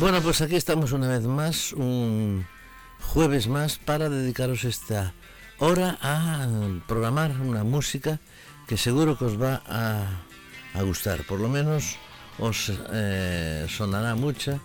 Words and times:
Bueno, 0.00 0.20
pues 0.20 0.40
aquí 0.40 0.56
estamos 0.56 0.90
una 0.90 1.08
vez 1.08 1.22
más, 1.22 1.72
un 1.72 2.44
jueves 3.00 3.46
más, 3.46 3.78
para 3.78 4.08
dedicaros 4.08 4.64
esta 4.64 5.14
hora 5.60 5.98
a 6.02 6.48
programar 6.88 7.30
una 7.40 7.62
música 7.62 8.18
que 8.66 8.76
seguro 8.76 9.16
que 9.16 9.26
os 9.26 9.40
va 9.40 9.62
a, 9.66 10.82
gustar. 10.82 11.22
Por 11.22 11.38
lo 11.38 11.48
menos 11.48 11.96
os 12.40 12.72
eh, 12.92 13.66
sonará 13.68 14.16
mucha 14.16 14.58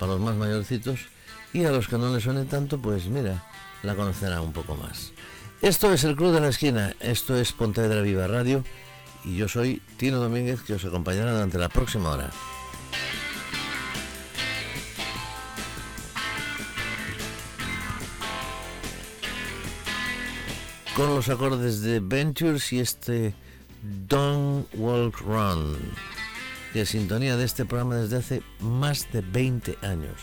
para 0.00 0.12
los 0.12 0.20
más 0.20 0.34
mayorcitos 0.34 1.06
y 1.52 1.64
a 1.64 1.70
los 1.70 1.86
que 1.86 1.96
no 1.96 2.12
les 2.12 2.24
suene 2.24 2.44
tanto, 2.44 2.82
pues 2.82 3.06
mira, 3.06 3.44
la 3.84 3.94
conocerán 3.94 4.40
un 4.40 4.52
poco 4.52 4.74
más. 4.74 5.12
Esto 5.62 5.92
es 5.92 6.02
el 6.02 6.16
Club 6.16 6.34
de 6.34 6.40
la 6.40 6.48
Esquina, 6.48 6.96
esto 6.98 7.36
es 7.36 7.52
Pontevedra 7.52 8.02
Viva 8.02 8.26
Radio 8.26 8.64
y 9.24 9.36
yo 9.36 9.46
soy 9.46 9.80
Tino 9.96 10.18
Domínguez 10.18 10.60
que 10.62 10.74
os 10.74 10.84
acompañará 10.84 11.32
durante 11.32 11.58
la 11.58 11.68
próxima 11.68 12.10
hora. 12.10 12.30
Con 20.96 21.14
los 21.14 21.28
acordes 21.28 21.80
de 21.80 22.00
Ventures 22.00 22.72
y 22.72 22.80
este 22.80 23.34
Don't 23.82 24.66
Walk 24.74 25.20
Run, 25.20 25.76
que 26.72 26.84
sintonía 26.84 27.36
de 27.36 27.44
este 27.44 27.64
programa 27.64 27.96
desde 27.96 28.16
hace 28.16 28.42
más 28.60 29.10
de 29.12 29.22
20 29.22 29.78
años. 29.82 30.20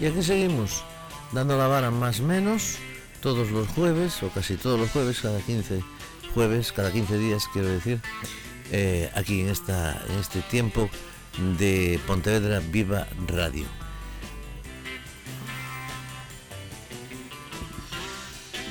Y 0.00 0.06
aquí 0.06 0.22
seguimos, 0.22 0.82
dando 1.32 1.56
la 1.56 1.66
vara 1.66 1.90
más 1.90 2.20
menos 2.20 2.78
todos 3.20 3.50
los 3.50 3.68
jueves, 3.68 4.22
o 4.22 4.30
casi 4.30 4.56
todos 4.56 4.80
los 4.80 4.90
jueves, 4.90 5.20
cada 5.20 5.40
15 5.40 5.82
jueves, 6.34 6.72
cada 6.72 6.90
15 6.90 7.18
días 7.18 7.44
quiero 7.52 7.68
decir, 7.68 8.00
eh, 8.72 9.10
aquí 9.14 9.40
en, 9.40 9.48
esta, 9.48 10.02
en 10.08 10.18
este 10.18 10.40
tiempo 10.42 10.90
de 11.58 12.00
Pontevedra 12.06 12.60
Viva 12.60 13.06
Radio. 13.28 13.79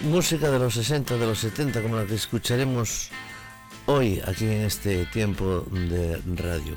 Música 0.04 0.50
de 0.50 0.60
los 0.60 0.74
60, 0.76 1.18
de 1.18 1.26
los 1.26 1.40
70, 1.40 1.82
como 1.82 1.98
la 1.98 2.06
que 2.06 2.16
escucharemos 2.16 3.10
hoy 3.86 4.22
aquí 4.26 4.46
en 4.46 4.62
este 4.62 5.06
tiempo 5.06 5.66
de 5.72 6.22
radio. 6.36 6.76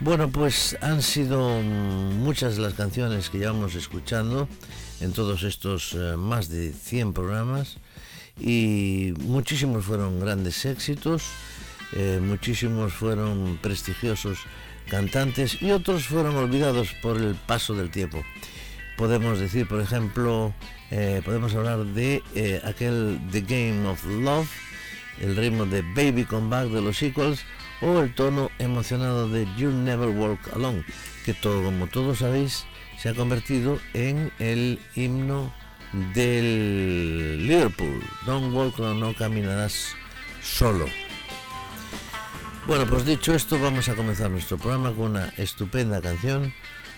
Bueno, 0.00 0.28
pues 0.28 0.76
han 0.80 1.02
sido 1.02 1.60
muchas 1.60 2.58
las 2.58 2.74
canciones 2.74 3.30
que 3.30 3.38
llevamos 3.38 3.74
escuchando 3.74 4.48
en 5.00 5.12
todos 5.12 5.42
estos 5.42 5.94
eh, 5.94 6.16
más 6.16 6.48
de 6.48 6.72
100 6.72 7.14
programas 7.14 7.78
y 8.38 9.14
muchísimos 9.20 9.84
fueron 9.84 10.20
grandes 10.20 10.64
éxitos, 10.66 11.24
eh, 11.94 12.20
muchísimos 12.22 12.92
fueron 12.92 13.58
prestigiosos 13.62 14.38
cantantes 14.88 15.60
y 15.62 15.70
otros 15.70 16.06
fueron 16.06 16.36
olvidados 16.36 16.92
por 17.02 17.16
el 17.16 17.34
paso 17.34 17.74
del 17.74 17.90
tiempo. 17.90 18.22
Podemos 18.96 19.38
decir, 19.38 19.66
por 19.66 19.80
ejemplo, 19.80 20.54
eh, 20.90 21.22
podemos 21.24 21.54
hablar 21.54 21.84
de 21.84 22.22
eh, 22.34 22.60
aquel 22.64 23.20
The 23.30 23.40
Game 23.40 23.86
of 23.88 24.04
Love, 24.04 24.48
el 25.20 25.36
ritmo 25.36 25.66
de 25.66 25.82
Baby 25.82 26.24
Come 26.24 26.48
Back 26.48 26.68
de 26.68 26.80
los 26.80 27.02
Equals 27.02 27.44
o 27.80 28.00
el 28.00 28.14
tono 28.14 28.50
emocionado 28.58 29.28
de 29.28 29.46
You 29.56 29.70
Never 29.70 30.08
Walk 30.08 30.54
Alone, 30.54 30.84
que 31.24 31.34
todo, 31.34 31.62
como 31.62 31.86
todos 31.86 32.18
sabéis 32.18 32.66
se 32.98 33.10
ha 33.10 33.14
convertido 33.14 33.78
en 33.94 34.32
el 34.38 34.80
himno 34.94 35.52
del 36.14 37.46
Liverpool. 37.46 38.02
Don't 38.24 38.54
walk 38.54 38.78
alone, 38.78 39.00
no 39.00 39.14
caminarás 39.14 39.94
solo. 40.42 40.86
Bueno, 42.66 42.86
pues 42.86 43.04
dicho 43.04 43.34
esto, 43.34 43.60
vamos 43.60 43.88
a 43.88 43.94
comenzar 43.94 44.30
nuestro 44.30 44.58
programa 44.58 44.92
con 44.92 45.12
una 45.12 45.28
estupenda 45.36 46.00
canción 46.00 46.52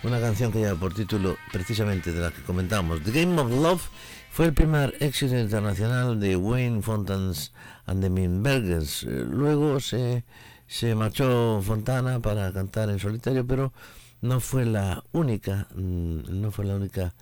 una 0.05 0.21
canción 0.21 0.53
que 0.53 0.61
lleva 0.61 0.79
por 0.79 0.95
título 0.95 1.37
precisamente 1.53 2.13
de 2.13 2.21
la 2.21 2.31
que 2.31 2.43
comentamos. 2.43 3.03
The 3.03 3.11
Game 3.11 3.41
of 3.41 3.51
Love 3.51 3.83
fue 4.31 4.47
el 4.47 4.55
primer 4.55 4.97
éxito 5.01 5.37
internacional 5.37 6.21
de 6.21 6.37
Wayne 6.37 6.83
Fontans 6.83 7.53
and 7.87 8.03
the 8.03 8.11
Minbergers. 8.11 9.03
Eh, 9.03 9.27
luego 9.29 9.81
se, 9.81 10.25
se 10.67 10.95
marchó 10.95 11.61
Fontana 11.63 12.21
para 12.21 12.53
cantar 12.53 12.91
en 12.91 13.01
solitario, 13.01 13.47
pero 13.47 13.73
no 14.21 14.41
fue 14.41 14.65
la 14.65 15.03
única, 15.13 15.67
mm, 15.75 16.41
no 16.41 16.51
fue 16.53 16.65
la 16.67 16.77
única 16.77 17.15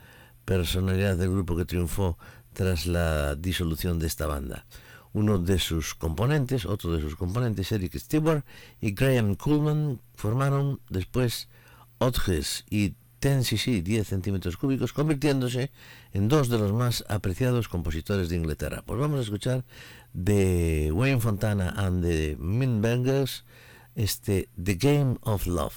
personalidad 0.44 1.16
del 1.16 1.30
grupo 1.30 1.56
que 1.56 1.64
triunfó 1.64 2.18
tras 2.52 2.86
la 2.86 3.34
disolución 3.34 3.98
de 3.98 4.06
esta 4.06 4.26
banda. 4.26 4.66
Uno 5.14 5.38
de 5.38 5.58
sus 5.58 5.94
componentes, 5.94 6.66
otro 6.66 6.92
de 6.92 7.00
sus 7.00 7.16
componentes, 7.16 7.72
Eric 7.72 7.96
Stewart 7.96 8.44
y 8.82 8.92
Graham 8.92 9.34
Coolman, 9.34 9.98
formaron 10.14 10.80
después 10.90 11.48
Otges 11.98 12.64
y 12.70 12.94
10cc, 13.20 13.82
10 13.82 14.06
centímetros 14.06 14.56
cúbicos, 14.56 14.92
convirtiéndose 14.92 15.70
en 16.12 16.28
dos 16.28 16.48
de 16.48 16.58
los 16.58 16.72
más 16.72 17.04
apreciados 17.08 17.68
compositores 17.68 18.28
de 18.28 18.36
Inglaterra. 18.36 18.82
Pues 18.84 19.00
vamos 19.00 19.20
a 19.20 19.22
escuchar 19.22 19.64
de 20.12 20.90
Wayne 20.92 21.20
Fontana 21.20 21.70
and 21.76 22.02
the 22.02 22.36
Minbangers 22.38 23.44
este 23.94 24.48
The 24.62 24.74
Game 24.74 25.16
of 25.22 25.46
Love. 25.46 25.74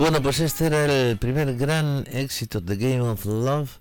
Bueno, 0.00 0.22
pues 0.22 0.40
este 0.40 0.64
era 0.64 0.86
el 0.86 1.18
primer 1.18 1.58
gran 1.58 2.06
éxito 2.10 2.62
de 2.62 2.78
Game 2.78 3.02
of 3.02 3.26
Love, 3.26 3.80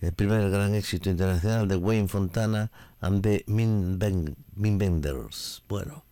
el 0.00 0.12
primer 0.12 0.50
gran 0.50 0.74
éxito 0.74 1.10
internacional 1.10 1.68
de 1.68 1.76
Wayne 1.76 2.08
Fontana 2.08 2.72
and 3.00 3.22
the 3.22 3.44
Min, 3.46 4.00
Benders. 4.56 5.62
Bueno, 5.68 6.04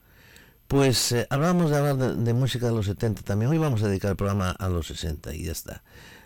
Pues 0.69 1.11
eh, 1.11 1.27
hablamos 1.29 1.73
de 1.73 1.77
hablar 1.77 1.97
de, 1.97 2.35
música 2.35 2.67
de 2.67 2.73
los 2.73 2.87
70 2.87 3.23
también. 3.23 3.51
Hoy 3.51 3.59
vamos 3.59 3.83
a 3.83 3.89
dedicar 3.89 4.13
el 4.13 4.17
programa 4.17 4.53
a 4.53 4.69
los 4.69 4.87
60 4.87 5.35
y 5.35 5.47
ya 5.47 5.53
está. 5.53 5.83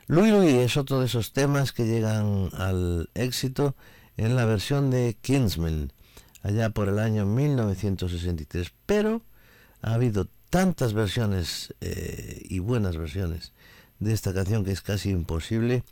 Louis 0.08 0.30
Louis 0.30 0.52
es 0.52 0.76
otro 0.76 1.00
de 1.00 1.06
esos 1.06 1.32
temas 1.32 1.72
que 1.72 1.86
llegan 1.86 2.50
al 2.52 3.08
éxito 3.14 3.74
en 4.18 4.36
la 4.36 4.44
versión 4.44 4.90
de 4.90 5.16
Kingsman, 5.18 5.90
allá 6.42 6.68
por 6.68 6.90
el 6.90 6.98
año 6.98 7.24
1963. 7.24 8.74
Pero 8.84 9.22
ha 9.80 9.94
habido 9.94 10.28
tantas 10.52 10.92
versiones 10.92 11.72
eh, 11.80 12.42
y 12.44 12.58
buenas 12.58 12.98
versiones 12.98 13.54
de 14.00 14.12
esta 14.12 14.34
canción 14.34 14.66
que 14.66 14.72
es 14.72 14.82
casi 14.82 15.08
imposible 15.08 15.82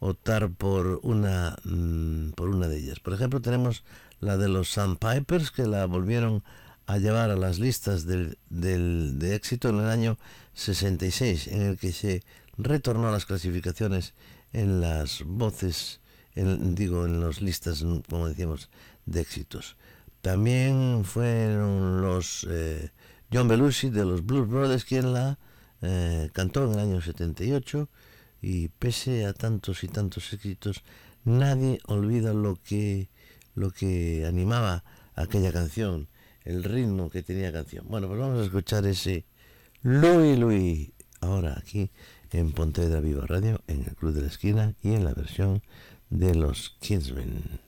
optar 0.00 0.50
por 0.50 0.98
una, 1.04 1.56
mm, 1.62 2.30
por 2.30 2.48
una 2.48 2.66
de 2.66 2.78
ellas. 2.78 2.98
Por 2.98 3.12
ejemplo, 3.12 3.40
tenemos 3.40 3.84
la 4.18 4.36
de 4.36 4.48
los 4.48 4.72
Sandpipers 4.72 5.52
que 5.52 5.68
la 5.68 5.86
volvieron 5.86 6.42
a 6.88 6.98
llevar 6.98 7.30
a 7.30 7.36
las 7.36 7.60
listas 7.60 8.06
del, 8.06 8.36
de 8.48 9.34
éxito 9.36 9.68
en 9.68 9.76
el 9.76 9.88
año 9.88 10.18
66, 10.54 11.46
en 11.46 11.62
el 11.62 11.78
que 11.78 11.92
se 11.92 12.24
retornó 12.56 13.06
a 13.06 13.12
las 13.12 13.24
clasificaciones 13.24 14.14
en 14.52 14.80
las 14.80 15.22
voces, 15.26 16.00
en, 16.34 16.74
digo, 16.74 17.06
en 17.06 17.20
las 17.20 17.40
listas, 17.40 17.84
como 18.08 18.26
decíamos, 18.26 18.68
de 19.06 19.20
éxitos. 19.20 19.76
También 20.22 21.04
fueron 21.04 22.02
los 22.02 22.44
eh, 22.50 22.90
John 23.32 23.48
Belushi 23.48 23.90
de 23.90 24.04
los 24.04 24.24
Blues 24.24 24.48
Brothers 24.48 24.84
quien 24.84 25.12
la 25.12 25.38
eh, 25.82 26.30
cantó 26.32 26.64
en 26.64 26.72
el 26.72 26.78
año 26.78 27.00
78 27.00 27.88
y 28.40 28.68
pese 28.68 29.26
a 29.26 29.32
tantos 29.32 29.84
y 29.84 29.88
tantos 29.88 30.32
éxitos, 30.32 30.82
nadie 31.24 31.80
olvida 31.86 32.32
lo 32.32 32.56
que, 32.56 33.08
lo 33.54 33.70
que 33.70 34.24
animaba 34.26 34.84
aquella 35.14 35.52
canción 35.52 36.08
el 36.48 36.64
ritmo 36.64 37.10
que 37.10 37.22
tenía 37.22 37.52
canción. 37.52 37.84
Bueno, 37.88 38.08
pues 38.08 38.18
vamos 38.18 38.40
a 38.40 38.44
escuchar 38.44 38.86
ese 38.86 39.26
Louis 39.82 40.38
Louis 40.38 40.92
ahora 41.20 41.54
aquí 41.58 41.90
en 42.32 42.52
Pontevedra 42.52 43.00
Viva 43.00 43.26
Radio, 43.26 43.60
en 43.66 43.84
el 43.84 43.94
Club 43.94 44.14
de 44.14 44.22
la 44.22 44.28
Esquina 44.28 44.74
y 44.82 44.94
en 44.94 45.04
la 45.04 45.12
versión 45.12 45.62
de 46.08 46.34
los 46.34 46.76
Kingsmen. 46.80 47.60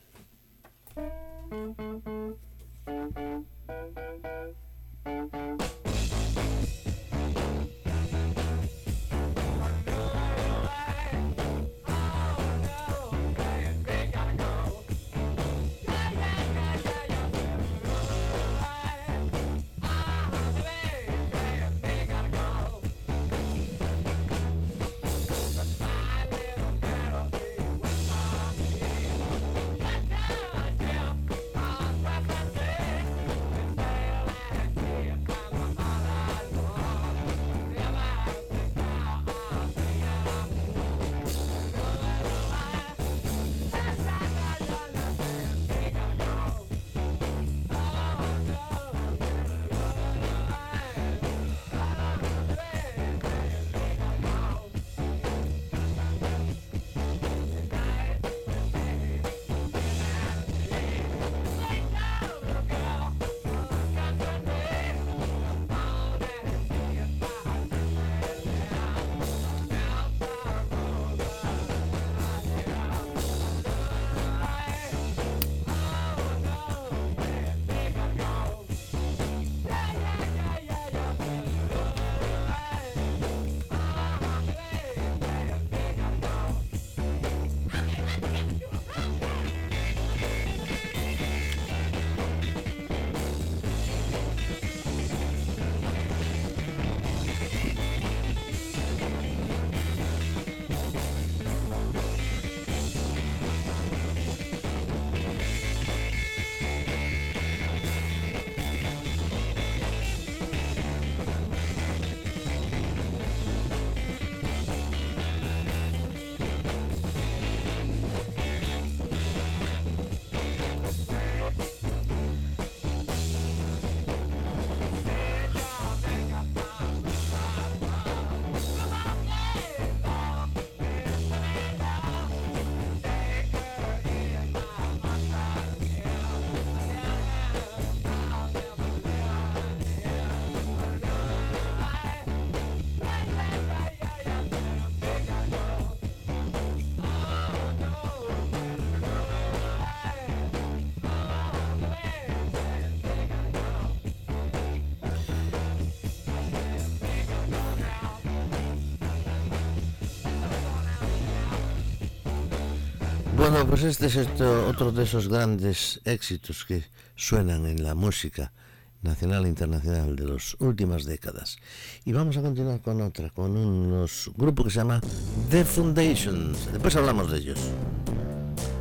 Bueno, 163.60 163.72
pues 163.72 163.84
este 163.84 164.06
es 164.06 164.16
otro 164.40 164.90
de 164.90 165.02
esos 165.02 165.28
grandes 165.28 166.00
éxitos 166.06 166.64
que 166.64 166.82
suenan 167.14 167.66
en 167.66 167.82
la 167.82 167.94
música 167.94 168.54
nacional 169.02 169.44
e 169.44 169.50
internacional 169.50 170.16
de 170.16 170.24
las 170.24 170.56
últimas 170.60 171.04
décadas. 171.04 171.58
Y 172.06 172.12
vamos 172.12 172.38
a 172.38 172.40
continuar 172.40 172.80
con 172.80 173.02
otra, 173.02 173.28
con 173.28 173.54
unos 173.58 174.30
grupos 174.34 174.64
que 174.64 174.70
se 174.70 174.78
llama 174.78 175.02
The 175.50 175.66
Foundations. 175.66 176.72
Después 176.72 176.96
hablamos 176.96 177.30
de 177.30 177.36
ellos. 177.36 177.58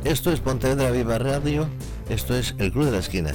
Esto 0.02 0.32
es 0.32 0.40
Pontevedra 0.40 0.90
Viva 0.92 1.18
Radio, 1.18 1.68
esto 2.08 2.34
es 2.34 2.54
El 2.56 2.72
Club 2.72 2.86
de 2.86 2.92
la 2.92 2.98
Esquina. 3.00 3.34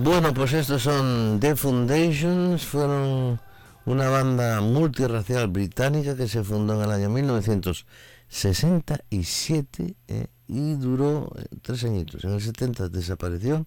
Bueno, 0.00 0.32
pues 0.32 0.52
estos 0.52 0.82
son 0.82 1.40
The 1.40 1.56
Foundations, 1.56 2.64
fueron 2.64 3.40
una 3.84 4.08
banda 4.08 4.60
multirracial 4.60 5.48
británica 5.48 6.14
que 6.14 6.28
se 6.28 6.44
fundó 6.44 6.74
en 6.74 6.82
el 6.82 6.92
año 6.92 7.10
1967 7.10 9.96
eh, 10.06 10.28
y 10.46 10.74
duró 10.74 11.32
eh, 11.36 11.46
tres 11.62 11.82
añitos. 11.82 12.22
En 12.22 12.30
el 12.30 12.40
70 12.40 12.90
desapareció 12.90 13.66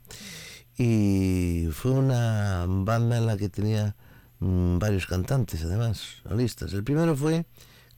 y 0.77 1.67
fue 1.73 1.91
una 1.91 2.65
banda 2.65 3.17
en 3.17 3.27
la 3.27 3.35
que 3.35 3.49
tenía 3.49 3.97
mm, 4.39 4.79
varios 4.79 5.07
cantantes, 5.07 5.65
además, 5.65 6.21
solistas. 6.23 6.71
El 6.71 6.85
primero 6.85 7.13
fue 7.13 7.45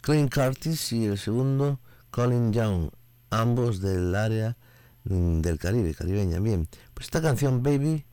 Clint 0.01 0.33
Curtis 0.33 0.91
y 0.91 1.05
el 1.05 1.19
segundo 1.19 1.79
Colin 2.09 2.51
Young, 2.51 2.89
ambos 3.29 3.79
del 3.79 4.15
área 4.15 4.57
mm, 5.03 5.41
del 5.41 5.59
Caribe, 5.59 5.93
caribeña. 5.93 6.39
Bien, 6.39 6.67
pues 6.95 7.05
esta 7.05 7.21
canción, 7.21 7.61
Baby, 7.61 8.07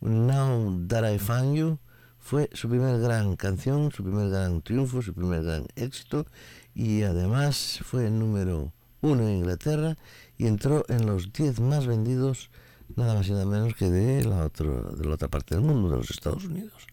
Now 0.00 0.86
That 0.88 1.12
I 1.12 1.18
Found 1.18 1.56
You 1.56 1.78
fue 2.18 2.50
su 2.52 2.68
primer 2.68 3.00
gran 3.00 3.36
canción, 3.36 3.90
su 3.92 4.02
primer 4.02 4.28
gran 4.28 4.62
triunfo, 4.62 5.02
su 5.02 5.14
primer 5.14 5.42
gran 5.42 5.66
éxito 5.76 6.26
y 6.74 7.02
además 7.02 7.80
fue 7.84 8.06
el 8.06 8.18
número 8.18 8.72
uno 9.00 9.22
en 9.22 9.38
Inglaterra 9.38 9.96
y 10.36 10.46
entró 10.46 10.84
en 10.88 11.06
los 11.06 11.32
10 11.32 11.60
más 11.60 11.86
vendidos 11.86 12.50
nada 12.96 13.14
más 13.14 13.28
y 13.28 13.32
nada 13.32 13.46
menos 13.46 13.74
que 13.74 13.90
de 13.90 14.24
la, 14.24 14.44
otra 14.46 15.28
parte 15.28 15.54
del 15.54 15.64
mundo, 15.64 15.90
de 15.90 15.96
los 15.96 16.10
Estados 16.10 16.44
Unidos. 16.44 16.86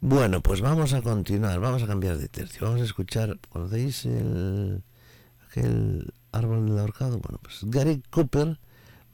Bueno, 0.00 0.40
pues 0.40 0.60
vamos 0.60 0.94
a 0.94 1.02
continuar, 1.02 1.60
vamos 1.60 1.82
a 1.82 1.86
cambiar 1.86 2.16
de 2.16 2.28
tercio, 2.28 2.66
vamos 2.66 2.80
a 2.80 2.84
escuchar, 2.84 3.38
¿conocéis 3.50 4.06
el, 4.06 4.82
aquel 5.46 6.14
árbol 6.32 6.66
del 6.66 6.78
ahorcado? 6.78 7.18
Bueno, 7.18 7.38
pues 7.42 7.60
Gary 7.64 8.02
Cooper 8.10 8.58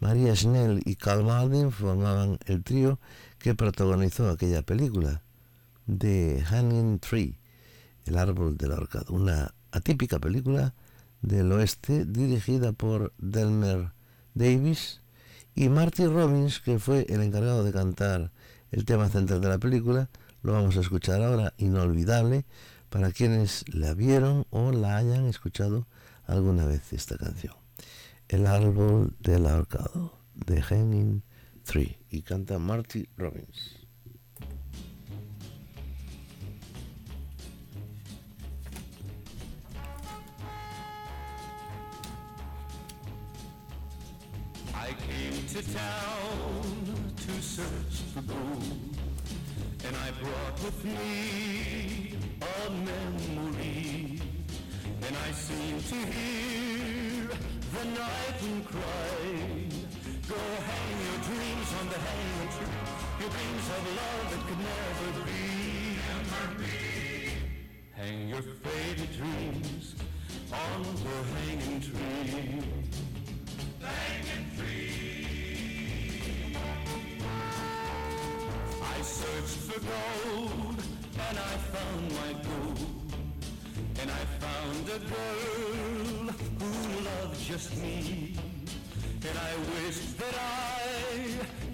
María 0.00 0.37
Schnell 0.37 0.83
y 0.85 0.97
Carl 0.97 1.25
Malden 1.25 1.73
formaban 1.73 2.38
el 2.47 2.62
trío 2.62 2.99
que 3.38 3.55
protagonizó 3.55 4.29
aquella 4.29 4.62
película, 4.62 5.23
The 5.87 6.43
Hanging 6.45 6.99
Tree, 6.99 7.38
El 8.05 8.19
árbol 8.19 8.57
del 8.57 8.73
ahorcado, 8.73 9.15
una 9.15 9.55
atípica 9.73 10.19
película 10.19 10.75
del 11.23 11.50
oeste 11.53 12.05
dirigida 12.05 12.73
por 12.73 13.12
Delmer 13.19 13.93
Davis 14.35 15.00
y 15.55 15.69
Marty 15.71 16.07
Robbins, 16.07 16.61
que 16.61 16.79
fue 16.79 17.07
el 17.09 17.23
encargado 17.23 17.65
de 17.65 17.73
cantar 17.73 18.31
el 18.71 18.85
tema 18.85 19.09
central 19.09 19.41
de 19.41 19.49
la 19.49 19.59
película, 19.59 20.11
lo 20.43 20.53
vamos 20.53 20.76
a 20.76 20.81
escuchar 20.81 21.23
ahora, 21.23 21.55
inolvidable, 21.57 22.45
para 22.91 23.11
quienes 23.12 23.65
la 23.69 23.95
vieron 23.95 24.47
o 24.50 24.73
la 24.73 24.97
hayan 24.97 25.26
escuchado 25.26 25.87
alguna 26.26 26.67
vez 26.67 26.93
esta 26.93 27.17
canción. 27.17 27.66
El 28.28 28.49
árbol 28.49 29.14
del 29.21 29.47
ahorcado, 29.47 30.18
de 30.35 30.61
Hanging 30.61 31.23
Tree, 31.62 31.97
y 32.11 32.23
canta 32.23 32.59
Marty 32.59 33.09
Robbins. 33.16 33.76
I 44.75 44.92
came 45.06 45.47
to 45.52 45.62
town 45.73 47.14
to 47.16 47.33
search 47.40 48.02
for 48.12 48.23
gold, 48.23 48.97
and 49.85 49.97
I 49.97 50.11
brought 50.21 50.64
with 50.64 50.85
me 50.85 52.14
a 52.42 52.71
memory, 52.71 54.21
and 55.06 55.16
I 55.16 55.33
seem 55.33 55.80
to 55.80 56.12
hear 56.12 57.16
the 57.73 57.85
night 57.85 58.43
and 58.43 58.67
cry. 58.67 59.67
Go 60.29 60.37
hang 60.69 60.97
your 61.07 61.19
dreams 61.29 61.71
on 61.81 61.87
the 61.89 61.99
hanging 61.99 62.51
tree, 62.55 62.77
your 63.21 63.31
dreams 63.31 63.69
of 63.75 63.83
love 63.99 64.25
that 64.31 64.43
could 64.47 64.61
never 64.71 65.09
be. 65.27 65.43
Never 66.07 66.47
be. 66.59 66.75
Hang 67.93 68.29
your 68.29 68.43
faded 68.43 69.13
dreams 69.17 69.95
on 70.53 70.83
the 71.07 71.17
hanging 71.35 71.81
tree. 71.81 72.63
Hanging 73.81 74.47
tree. 74.57 75.27
I 78.83 79.01
searched 79.03 79.61
for 79.69 79.81
gold 79.81 80.79
and 81.29 81.39
I 81.39 81.57
found 81.73 82.13
my 82.13 82.33
gold. 82.43 83.06
And 83.99 84.11
I 84.11 84.25
found 84.45 84.88
a 84.88 84.99
girl 84.99 86.33
who 86.61 86.71
loved 87.05 87.41
just 87.41 87.76
me. 87.79 88.35
And 89.29 89.38
I 89.38 89.57
wished 89.75 90.19
that 90.19 90.35
I 90.35 91.21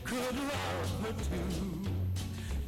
could 0.05 0.37
love 0.37 0.91
her 1.03 1.13
too. 1.13 1.83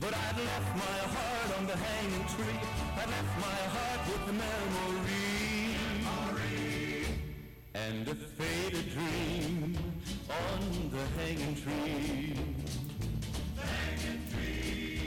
But 0.00 0.12
I'd 0.12 0.38
left 0.38 0.76
my 0.76 0.98
heart 1.14 1.58
on 1.58 1.66
the 1.66 1.76
hanging 1.76 2.26
tree. 2.34 2.60
I 2.96 3.04
left 3.06 3.38
my 3.38 3.60
heart 3.74 4.00
with 4.08 4.26
the 4.26 4.32
memory. 4.32 5.24
And 7.74 8.08
a 8.08 8.14
faded 8.14 8.90
dream 8.90 9.78
on 10.30 10.90
the 10.90 11.04
hanging 11.20 11.54
tree. 11.54 12.34
The 13.56 13.62
hanging 13.62 14.22
tree. 14.30 15.03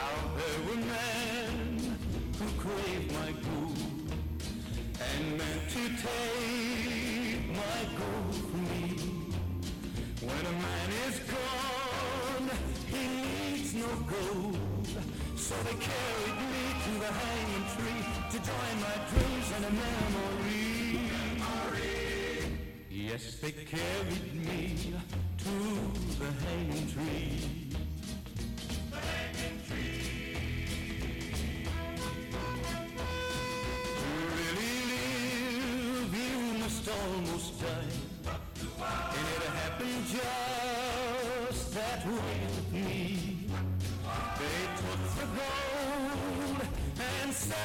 Now 0.00 0.16
there 0.38 0.60
were 0.66 0.82
men 0.96 1.98
who 2.38 2.46
craved 2.62 3.12
my 3.20 3.30
gold 3.46 4.08
and 5.08 5.24
meant 5.38 5.64
to 5.76 5.82
take 6.06 7.44
my 7.62 7.80
gold 8.00 8.34
from 8.50 8.62
me. 8.72 8.86
When 10.28 10.42
a 10.52 10.56
man 10.66 10.88
is 11.06 11.16
gone, 11.34 12.48
he 12.92 13.02
needs 13.24 13.74
no 13.74 13.92
gold. 14.14 14.88
So 15.36 15.54
they 15.66 15.76
carried 15.90 16.38
me 16.52 16.64
to 16.84 16.92
the 17.04 17.12
hanging 17.20 17.66
tree 17.74 18.02
to 18.32 18.38
join 18.50 18.74
my 18.88 18.96
dreams 19.10 19.48
and 19.56 19.64
a 19.70 19.72
memory. 19.84 21.00
memory. 21.12 22.58
Yes, 22.90 23.24
they 23.42 23.52
carried 23.52 24.34
me 24.48 24.94
to 25.44 25.54
the 26.20 26.30
hanging 26.44 26.88
tree. 26.92 27.59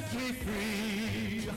Set 0.06 0.20
me 0.20 0.32
free. 0.32 1.50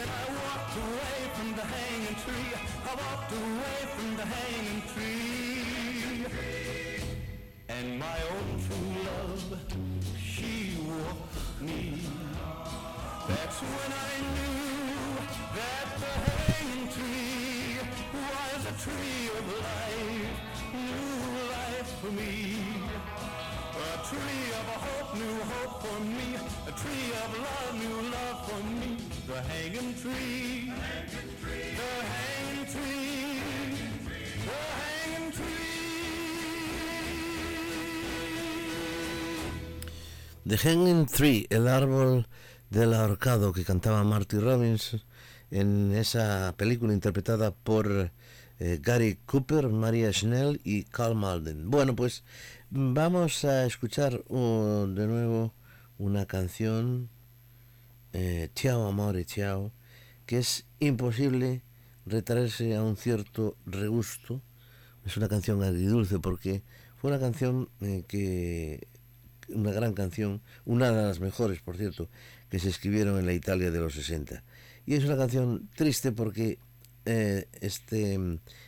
And 0.00 0.10
I 0.10 0.24
walked 0.42 0.76
away 0.76 1.18
from 1.34 1.54
the 1.54 1.62
hanging 1.62 2.16
tree. 2.24 2.52
I 2.84 2.94
walked 2.94 3.32
away 3.32 3.78
from 3.94 4.16
the 4.16 4.26
hanging 4.26 4.82
tree. 4.92 6.26
And 7.68 7.98
my 7.98 8.18
own 8.32 8.58
true 8.66 8.92
love, 9.04 9.58
she 10.18 10.76
walked 10.86 11.62
me. 11.62 12.00
That's 13.28 13.60
when 13.60 13.90
I 13.92 14.12
knew 14.34 15.16
that 15.58 15.86
the 16.02 16.14
hanging 16.30 16.88
tree 16.88 17.78
was 18.12 18.60
a 18.66 18.74
tree 18.84 19.24
of 19.38 19.44
life, 19.68 20.38
new 20.74 21.14
life 21.50 21.90
for 22.00 22.12
me. 22.12 22.34
A 23.74 23.96
tree 24.06 24.46
of 24.60 24.66
a 24.68 24.78
hope, 24.86 25.10
new 25.16 25.36
hope 25.52 25.82
for 25.82 26.00
me. 26.04 26.36
A 26.66 26.72
tree 26.72 27.10
of 27.24 27.34
for 27.34 27.53
The 29.34 29.42
hanging 29.42 29.94
tree, 29.94 30.70
the 30.70 30.78
hanging 30.78 31.32
tree, 31.42 31.74
the 31.74 31.90
hanging 32.14 32.66
tree. 32.70 33.14
The 40.46 40.56
Hanging 40.56 41.06
Tree, 41.06 41.46
el 41.50 41.66
árbol 41.66 42.28
del 42.70 42.94
ahorcado 42.94 43.52
que 43.52 43.64
cantaba 43.64 44.04
Marty 44.04 44.38
Robbins 44.38 45.04
en 45.50 45.92
esa 45.96 46.54
película 46.56 46.92
interpretada 46.92 47.50
por 47.50 48.12
eh, 48.60 48.78
Gary 48.80 49.18
Cooper, 49.26 49.68
Maria 49.68 50.12
Schnell 50.12 50.60
y 50.62 50.84
Carl 50.84 51.16
Malden. 51.16 51.72
Bueno, 51.72 51.96
pues 51.96 52.22
vamos 52.70 53.44
a 53.44 53.66
escuchar 53.66 54.22
uh, 54.28 54.86
de 54.86 55.06
nuevo 55.08 55.54
una 55.98 56.26
canción, 56.26 57.08
eh, 58.14 58.48
Ciao 58.54 58.86
Amore 58.86 59.24
Ciao, 59.24 59.72
que 60.24 60.38
es 60.38 60.64
imposible 60.78 61.62
retraerse 62.06 62.74
a 62.76 62.82
un 62.82 62.96
cierto 62.96 63.56
regusto. 63.66 64.40
Es 65.04 65.16
una 65.16 65.28
canción 65.28 65.62
agridulce 65.62 66.18
porque 66.20 66.62
fue 66.96 67.10
una 67.10 67.20
canción 67.20 67.68
eh, 67.80 68.04
que 68.08 68.86
una 69.48 69.72
gran 69.72 69.92
canción, 69.92 70.40
una 70.64 70.90
de 70.90 71.02
las 71.02 71.20
mejores, 71.20 71.60
por 71.60 71.76
cierto, 71.76 72.08
que 72.48 72.58
se 72.58 72.68
escribieron 72.68 73.18
en 73.18 73.26
la 73.26 73.34
Italia 73.34 73.70
de 73.70 73.78
los 73.80 73.94
60. 73.94 74.42
Y 74.86 74.94
es 74.94 75.04
una 75.04 75.16
canción 75.16 75.68
triste 75.74 76.12
porque 76.12 76.58
eh, 77.04 77.48
este, 77.60 78.18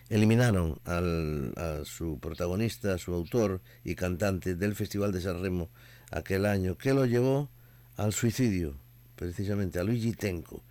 eliminaron 0.09 0.81
al, 0.85 1.55
a 1.57 1.85
su 1.85 2.19
protagonista, 2.19 2.95
a 2.95 2.99
su 2.99 3.15
autor 3.15 3.62
y 3.85 3.95
cantante 3.95 4.56
del 4.56 4.75
Festival 4.75 5.13
de 5.13 5.21
San 5.21 5.41
Remo 5.41 5.71
aquel 6.11 6.47
año, 6.47 6.76
que 6.76 6.93
lo 6.93 7.06
llevó 7.06 7.49
al 7.97 8.13
suicidio, 8.13 8.76
precisamente 9.17 9.79
a 9.79 9.85
Luigi 9.85 10.13
Tenco. 10.13 10.63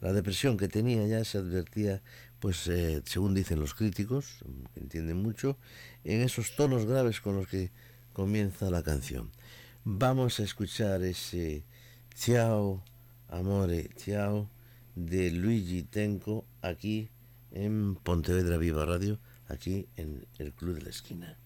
La 0.00 0.12
depresión 0.12 0.56
que 0.56 0.68
tenía 0.68 1.06
ya 1.06 1.24
se 1.24 1.38
advertía, 1.38 2.02
pues 2.40 2.66
eh, 2.68 3.02
según 3.04 3.34
dicen 3.34 3.60
los 3.60 3.74
críticos, 3.74 4.38
entienden 4.74 5.22
mucho, 5.22 5.58
en 6.04 6.22
esos 6.22 6.56
tonos 6.56 6.86
graves 6.86 7.20
con 7.20 7.36
los 7.36 7.46
que 7.46 7.70
comienza 8.12 8.70
la 8.70 8.82
canción. 8.82 9.30
Vamos 9.84 10.40
a 10.40 10.44
escuchar 10.44 11.02
ese 11.02 11.64
Ciao, 12.14 12.82
Amore, 13.28 13.90
Ciao 13.96 14.48
de 14.94 15.30
Luigi 15.30 15.82
Tenco 15.82 16.44
aquí 16.62 17.08
en 17.52 17.94
Pontevedra 17.96 18.56
Viva 18.56 18.84
Radio, 18.84 19.18
aquí 19.48 19.86
en 19.96 20.26
el 20.38 20.52
Club 20.52 20.76
de 20.76 20.82
la 20.82 20.90
Esquina. 20.90 21.38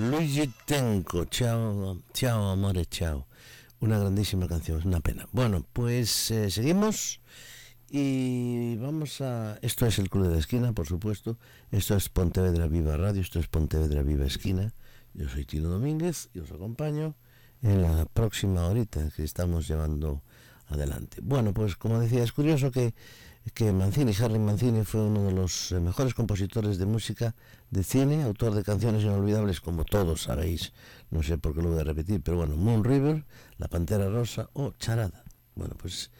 Luigi 0.00 0.50
Tenco, 0.64 1.26
chao, 1.26 2.00
chao, 2.14 2.50
amore, 2.50 2.86
chao. 2.86 3.26
Una 3.80 3.98
grandísima 3.98 4.48
canción, 4.48 4.78
es 4.78 4.86
una 4.86 5.00
pena. 5.00 5.28
Bueno, 5.30 5.66
pues 5.74 6.30
eh, 6.30 6.50
seguimos 6.50 7.20
y 7.90 8.76
vamos 8.76 9.20
a... 9.20 9.58
Esto 9.60 9.84
es 9.84 9.98
el 9.98 10.08
Club 10.08 10.28
de 10.28 10.32
la 10.32 10.38
Esquina, 10.38 10.72
por 10.72 10.86
supuesto. 10.86 11.36
Esto 11.70 11.96
es 11.96 12.08
Pontevedra 12.08 12.66
Viva 12.66 12.96
Radio, 12.96 13.20
esto 13.20 13.40
es 13.40 13.48
Pontevedra 13.48 14.02
Viva 14.02 14.24
Esquina. 14.24 14.72
Yo 15.12 15.28
soy 15.28 15.44
Tino 15.44 15.68
Domínguez 15.68 16.30
y 16.32 16.38
os 16.38 16.50
acompaño 16.50 17.14
en 17.60 17.82
la 17.82 18.06
próxima 18.06 18.66
horita 18.66 19.10
que 19.14 19.22
estamos 19.22 19.68
llevando 19.68 20.22
adelante. 20.68 21.18
Bueno, 21.22 21.52
pues 21.52 21.76
como 21.76 22.00
decía, 22.00 22.24
es 22.24 22.32
curioso 22.32 22.70
que, 22.70 22.94
que 23.54 23.72
Mancini, 23.72 24.12
Harry 24.20 24.38
Mancini, 24.38 24.84
fue 24.84 25.02
uno 25.02 25.24
de 25.24 25.32
los 25.32 25.72
eh, 25.72 25.80
mejores 25.80 26.14
compositores 26.14 26.78
de 26.78 26.86
música 26.86 27.34
de 27.70 27.82
cine, 27.82 28.22
autor 28.22 28.54
de 28.54 28.62
canciones 28.62 29.02
inolvidables, 29.02 29.60
como 29.60 29.84
todos 29.84 30.22
sabéis, 30.22 30.72
no 31.10 31.22
sé 31.22 31.38
por 31.38 31.54
qué 31.54 31.62
lo 31.62 31.70
voy 31.70 31.80
a 31.80 31.84
repetir, 31.84 32.20
pero 32.22 32.36
bueno, 32.36 32.56
Moon 32.56 32.84
River, 32.84 33.24
La 33.58 33.68
Pantera 33.68 34.08
Rosa 34.08 34.50
o 34.52 34.72
Charada. 34.78 35.24
Bueno, 35.54 35.74
pues 35.80 36.10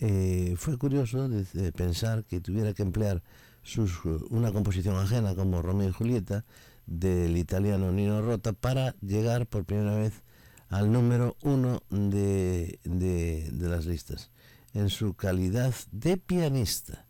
eh, 0.00 0.54
fue 0.56 0.78
curioso 0.78 1.28
de, 1.28 1.72
pensar 1.72 2.24
que 2.24 2.40
tuviera 2.40 2.72
que 2.72 2.82
emplear 2.82 3.22
sus, 3.62 3.92
eh, 4.04 4.18
una 4.30 4.52
composición 4.52 4.96
ajena 4.96 5.34
como 5.34 5.62
Romeo 5.62 5.88
y 5.88 5.92
Julieta 5.92 6.44
del 6.86 7.36
italiano 7.36 7.92
Nino 7.92 8.22
Rota 8.22 8.52
para 8.52 8.96
llegar 9.00 9.46
por 9.46 9.64
primera 9.64 9.94
vez 9.94 10.22
al 10.68 10.90
número 10.90 11.36
uno 11.42 11.82
de, 11.90 12.80
de 12.82 13.68
las 13.68 13.84
listas 13.84 14.30
en 14.74 14.90
su 14.90 15.14
calidad 15.14 15.74
de 15.90 16.16
pianista. 16.16 17.06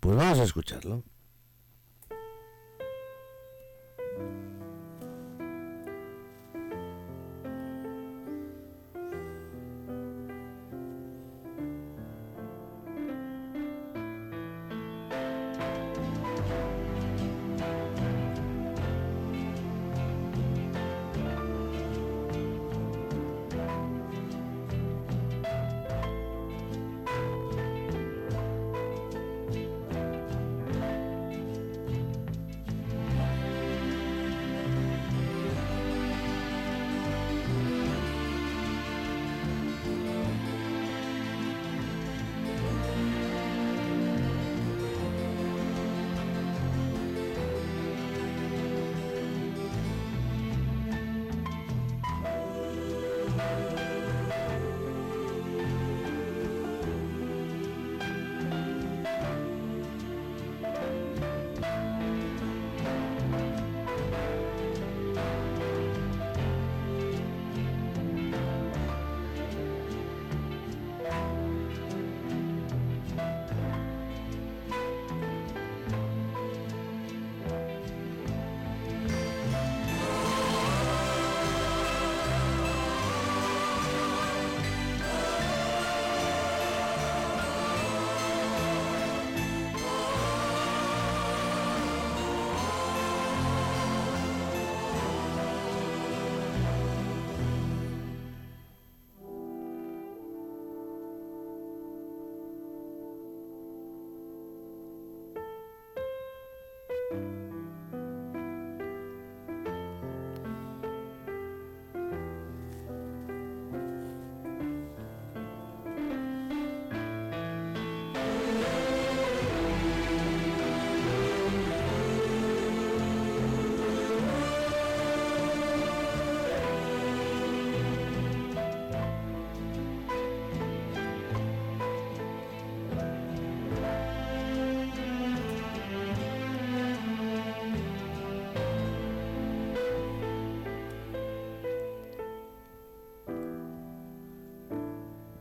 Pues 0.00 0.16
vamos 0.16 0.38
a 0.38 0.44
escucharlo. 0.44 1.04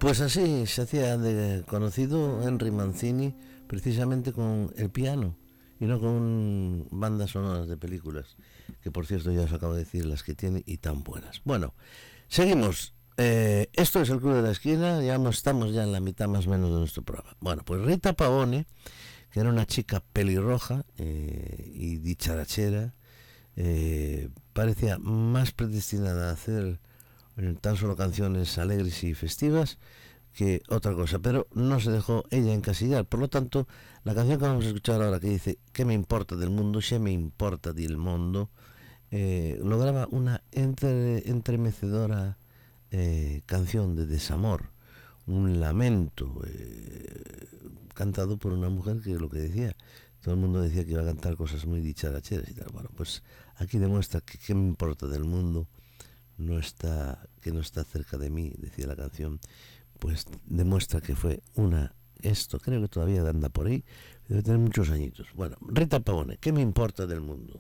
Pues 0.07 0.21
así 0.21 0.65
se 0.67 0.83
hacía 0.83 1.17
de 1.17 1.65
conocido 1.65 2.41
Henry 2.41 2.71
Mancini 2.71 3.35
precisamente 3.67 4.31
con 4.31 4.73
el 4.77 4.89
piano 4.89 5.35
y 5.81 5.85
no 5.85 5.99
con 5.99 6.87
bandas 6.91 7.31
sonoras 7.31 7.67
de 7.67 7.75
películas, 7.75 8.37
que 8.81 8.89
por 8.89 9.05
cierto 9.05 9.33
ya 9.33 9.41
os 9.41 9.51
acabo 9.51 9.73
de 9.73 9.79
decir 9.79 10.05
las 10.05 10.23
que 10.23 10.33
tiene 10.33 10.63
y 10.65 10.77
tan 10.77 11.03
buenas. 11.03 11.41
Bueno, 11.43 11.73
seguimos. 12.29 12.93
Eh, 13.17 13.67
esto 13.73 13.99
es 13.99 14.09
el 14.09 14.21
Club 14.21 14.35
de 14.35 14.43
la 14.43 14.51
Esquina, 14.51 15.03
ya 15.03 15.17
estamos 15.29 15.73
ya 15.73 15.83
en 15.83 15.91
la 15.91 15.99
mitad 15.99 16.29
más 16.29 16.47
o 16.47 16.51
menos 16.51 16.69
de 16.69 16.77
nuestro 16.77 17.03
programa. 17.03 17.35
Bueno, 17.41 17.63
pues 17.65 17.81
Rita 17.81 18.13
Pavone, 18.13 18.65
que 19.29 19.41
era 19.41 19.49
una 19.49 19.65
chica 19.65 20.01
pelirroja 20.13 20.85
eh, 20.97 21.69
y 21.75 21.97
dicharachera, 21.97 22.95
eh, 23.57 24.29
parecía 24.53 24.99
más 24.99 25.51
predestinada 25.51 26.29
a 26.29 26.31
hacer 26.31 26.79
tan 27.61 27.77
solo 27.77 27.95
canciones 27.95 28.57
alegres 28.57 29.03
y 29.03 29.13
festivas 29.13 29.77
que 30.33 30.61
otra 30.69 30.93
cosa, 30.93 31.19
pero 31.19 31.47
no 31.53 31.79
se 31.79 31.91
dejó 31.91 32.23
ella 32.29 32.53
encasillar. 32.53 33.05
Por 33.05 33.19
lo 33.19 33.27
tanto, 33.27 33.67
la 34.03 34.13
canción 34.13 34.39
que 34.39 34.45
vamos 34.45 34.65
a 34.65 34.67
escuchar 34.67 35.01
ahora 35.01 35.19
que 35.19 35.29
dice 35.29 35.57
¿Qué 35.71 35.83
me 35.85 35.93
importa 35.93 36.35
del 36.35 36.49
mundo? 36.49 36.79
¿Qué 36.87 36.99
me 36.99 37.11
importa 37.11 37.73
del 37.73 37.97
mundo? 37.97 38.49
Eh, 39.09 39.59
lograba 39.63 40.07
una 40.11 40.43
entremecedora 40.51 42.37
eh, 42.91 43.41
canción 43.45 43.95
de 43.95 44.05
desamor, 44.05 44.69
un 45.25 45.59
lamento 45.59 46.41
eh, 46.45 47.47
cantado 47.93 48.37
por 48.37 48.53
una 48.53 48.69
mujer 48.69 49.01
que 49.01 49.15
lo 49.15 49.29
que 49.29 49.39
decía, 49.39 49.75
todo 50.21 50.35
el 50.35 50.39
mundo 50.39 50.61
decía 50.61 50.85
que 50.85 50.91
iba 50.91 51.01
a 51.01 51.05
cantar 51.05 51.35
cosas 51.35 51.65
muy 51.65 51.81
dicharacheras 51.81 52.49
y 52.49 52.53
tal. 52.53 52.67
Bueno, 52.73 52.89
pues 52.95 53.23
aquí 53.55 53.79
demuestra 53.79 54.21
que 54.21 54.37
qué 54.37 54.53
me 54.53 54.67
importa 54.67 55.07
del 55.07 55.23
mundo 55.23 55.67
no 56.37 56.59
está, 56.59 57.27
que 57.41 57.51
no 57.51 57.59
está 57.59 57.83
cerca 57.83 58.17
de 58.17 58.29
mí, 58.29 58.53
decía 58.57 58.87
la 58.87 58.95
canción, 58.95 59.39
pues 59.99 60.25
demuestra 60.45 61.01
que 61.01 61.15
fue 61.15 61.41
una, 61.55 61.95
esto 62.21 62.59
creo 62.59 62.81
que 62.81 62.87
todavía 62.87 63.21
anda 63.27 63.49
por 63.49 63.67
ahí, 63.67 63.83
debe 64.27 64.43
tener 64.43 64.59
muchos 64.59 64.89
añitos. 64.89 65.27
Bueno, 65.33 65.57
Rita 65.61 65.99
Pavone, 65.99 66.37
¿qué 66.37 66.51
me 66.51 66.61
importa 66.61 67.05
del 67.05 67.21
mundo? 67.21 67.59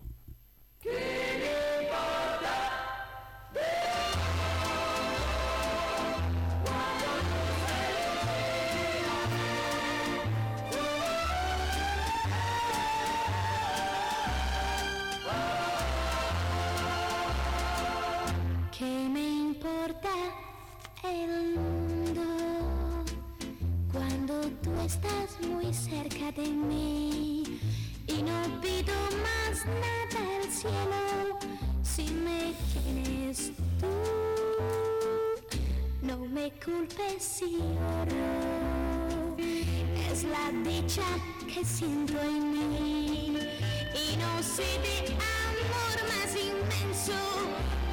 Cerca 25.97 26.31
de 26.31 26.47
mí? 26.47 27.43
Y 28.07 28.21
no 28.23 28.61
pido 28.61 28.95
más 29.25 29.65
nada 29.83 30.19
al 30.37 30.51
cielo 30.51 31.39
si 31.83 32.03
me 32.25 32.53
tienes 32.71 33.51
tú. 33.79 33.87
No 36.01 36.17
me 36.17 36.51
culpes 36.63 37.23
si 37.23 37.57
lloro, 37.57 39.35
es 40.11 40.23
la 40.23 40.45
dicha 40.69 41.07
que 41.51 41.65
siento 41.65 42.19
en 42.21 42.51
mí. 42.51 43.37
Y 44.03 44.17
no 44.17 44.43
sé 44.43 44.69
de 44.85 44.97
amor 45.13 45.95
más 46.11 46.31
inmenso 46.49 47.19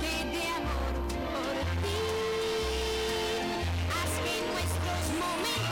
que 0.01 0.15
de 0.35 0.45
amor 0.61 0.95
por 1.33 1.55
ti. 1.83 2.03
Haz 3.95 4.13
que 4.25 4.35
nuestros 4.53 5.05
momentos, 5.23 5.64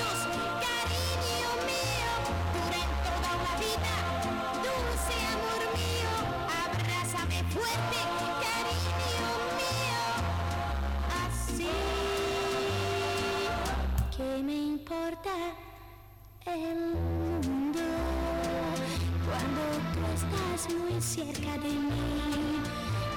cerca 21.02 21.58
de 21.58 21.68
mí 21.68 22.60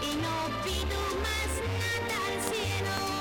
y 0.02 0.16
no 0.18 0.36
pido 0.64 1.00
más 1.24 1.52
nada 1.78 2.16
al 2.28 2.42
cielo 2.42 3.15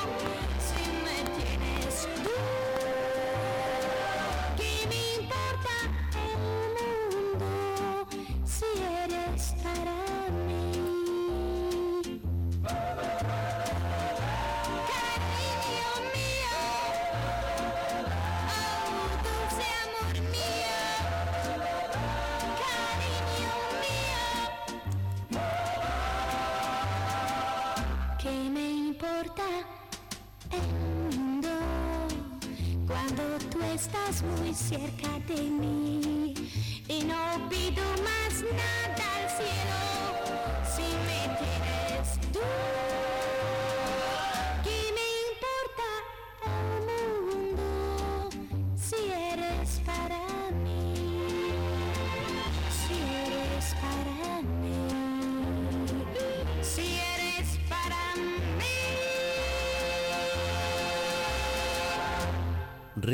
estás 33.85 34.23
muy 34.23 34.55
cerca 34.55 35.11
de 35.29 35.43
mí 35.43 35.94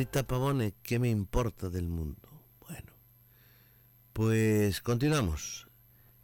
Rita 0.00 0.22
Pavone, 0.22 0.72
¿qué 0.82 0.98
me 0.98 1.10
importa 1.10 1.68
del 1.68 1.86
mundo? 1.86 2.26
Bueno, 2.66 2.90
pues 4.14 4.80
continuamos. 4.80 5.68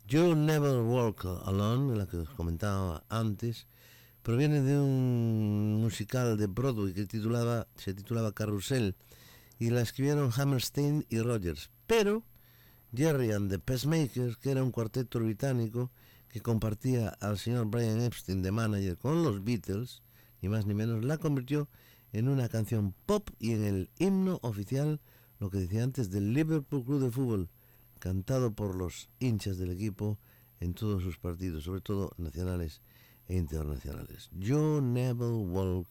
You 0.08 0.34
Never 0.34 0.78
Walk 0.78 1.26
Alone, 1.44 1.94
la 1.94 2.06
que 2.06 2.16
os 2.16 2.30
comentaba 2.30 3.04
antes, 3.10 3.66
proviene 4.22 4.62
de 4.62 4.78
un 4.78 5.78
musical 5.82 6.38
de 6.38 6.46
Broadway 6.46 6.94
que 6.94 7.02
se 7.02 7.92
titulaba 7.92 8.32
Carrusel 8.32 8.96
y 9.58 9.68
la 9.68 9.82
escribieron 9.82 10.32
Hammerstein 10.34 11.04
y 11.10 11.20
Rogers. 11.20 11.70
Pero 11.86 12.24
Jerry 12.94 13.32
and 13.32 13.50
the 13.50 13.58
Pacemakers, 13.58 14.38
que 14.38 14.52
era 14.52 14.64
un 14.64 14.70
cuarteto 14.70 15.18
británico 15.18 15.90
que 16.28 16.40
compartía 16.40 17.10
al 17.20 17.36
señor 17.36 17.66
Brian 17.66 18.00
Epstein 18.00 18.40
de 18.40 18.52
manager 18.52 18.96
con 18.96 19.22
los 19.22 19.44
Beatles, 19.44 20.00
ni 20.40 20.48
más 20.48 20.64
ni 20.64 20.72
menos, 20.72 21.04
la 21.04 21.18
convirtió 21.18 21.60
en 21.60 21.76
una 22.24 22.48
canción 22.48 22.94
pop 23.04 23.28
y 23.38 23.52
en 23.52 23.64
el 23.64 23.90
himno 23.98 24.38
oficial, 24.42 25.00
lo 25.38 25.50
que 25.50 25.58
decía 25.58 25.84
antes, 25.84 26.10
del 26.10 26.32
Liverpool 26.32 26.84
Club 26.84 27.02
de 27.02 27.10
Fútbol, 27.10 27.50
cantado 27.98 28.52
por 28.52 28.74
los 28.74 29.10
hinchas 29.18 29.58
del 29.58 29.70
equipo 29.70 30.18
en 30.60 30.74
todos 30.74 31.02
sus 31.02 31.18
partidos, 31.18 31.64
sobre 31.64 31.82
todo 31.82 32.12
nacionales 32.16 32.80
e 33.28 33.36
internacionales. 33.36 34.30
You 34.32 34.80
never 34.80 35.30
walk 35.30 35.88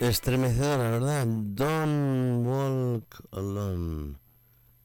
Estremecedora, 0.00 0.90
¿verdad? 0.90 1.26
Don't 1.26 2.46
walk 2.46 3.26
alone. 3.32 4.16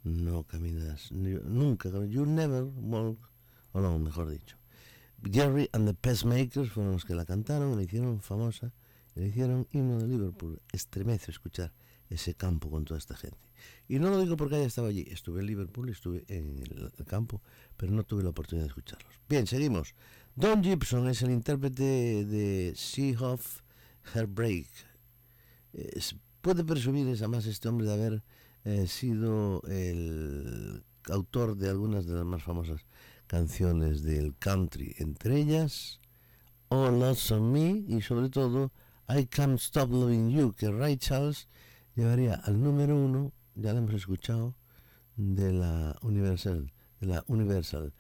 No 0.04 0.44
caminas, 0.44 1.12
nunca, 1.12 1.90
you 2.08 2.26
never 2.26 2.64
walk 2.64 3.20
alone, 3.74 4.06
mejor 4.06 4.32
dicho. 4.32 4.58
Jerry 5.24 5.70
and 5.72 5.88
the 5.88 5.94
Pacemakers 5.94 6.72
fueron 6.72 6.94
los 6.94 7.06
que 7.06 7.14
la 7.14 7.26
cantaron, 7.26 7.76
la 7.76 7.84
hicieron 7.84 8.22
famosa, 8.22 8.74
la 9.14 9.24
hicieron 9.24 9.68
himno 9.72 10.00
de 10.00 10.08
Liverpool. 10.08 10.60
Estremece 10.72 11.30
escuchar 11.30 11.72
ese 12.10 12.34
campo 12.34 12.72
con 12.72 12.84
toda 12.84 12.98
esta 12.98 13.16
gente. 13.16 13.38
Y 13.88 14.00
no 14.00 14.10
lo 14.10 14.20
digo 14.20 14.36
porque 14.36 14.56
haya 14.56 14.66
estado 14.66 14.88
allí, 14.88 15.06
estuve 15.12 15.42
en 15.42 15.46
Liverpool, 15.46 15.90
estuve 15.90 16.26
en 16.28 16.58
el, 16.58 17.06
campo, 17.06 17.40
pero 17.78 17.92
no 17.92 18.04
tuve 18.04 18.24
la 18.24 18.30
oportunidad 18.30 18.66
de 18.66 18.70
escucharlos. 18.70 19.14
Bien, 19.30 19.46
seguimos. 19.46 19.94
Don 20.36 20.64
Gibson 20.64 21.08
es 21.08 21.22
el 21.22 21.30
intérprete 21.30 22.26
de 22.26 22.74
Seahoff 22.76 23.62
Heartbreak. 24.16 24.93
Puede 26.42 26.64
presumir 26.64 27.08
es 27.08 27.22
además 27.22 27.46
este 27.46 27.70
hombre 27.70 27.88
de 27.88 27.94
haber 27.94 28.24
eh, 28.66 28.88
sido 28.88 29.62
el 29.68 30.84
autor 31.06 31.56
de 31.58 31.70
algunas 31.70 32.06
de 32.06 32.14
las 32.14 32.26
más 32.26 32.44
famosas 32.44 32.86
canciones 33.28 34.04
del 34.04 34.36
country, 34.38 34.96
entre 35.00 35.40
ellas 35.40 36.00
All 36.70 37.00
Lots 37.00 37.32
on 37.32 37.52
Me 37.52 37.84
y 37.88 38.02
sobre 38.02 38.30
todo 38.30 38.72
I 39.08 39.26
Can't 39.26 39.60
Stop 39.60 39.92
Loving 39.92 40.32
You, 40.32 40.54
que 40.54 40.72
Ray 40.72 40.98
Charles 40.98 41.48
llevaría 41.96 42.36
al 42.36 42.62
número 42.62 42.96
uno, 42.96 43.32
ya 43.56 43.74
lo 43.74 43.80
hemos 43.80 43.94
escuchado, 43.94 44.56
de 45.16 45.54
la 45.54 45.96
Universal, 46.02 46.72
de 47.00 47.08
la 47.08 47.24
Universal. 47.28 47.94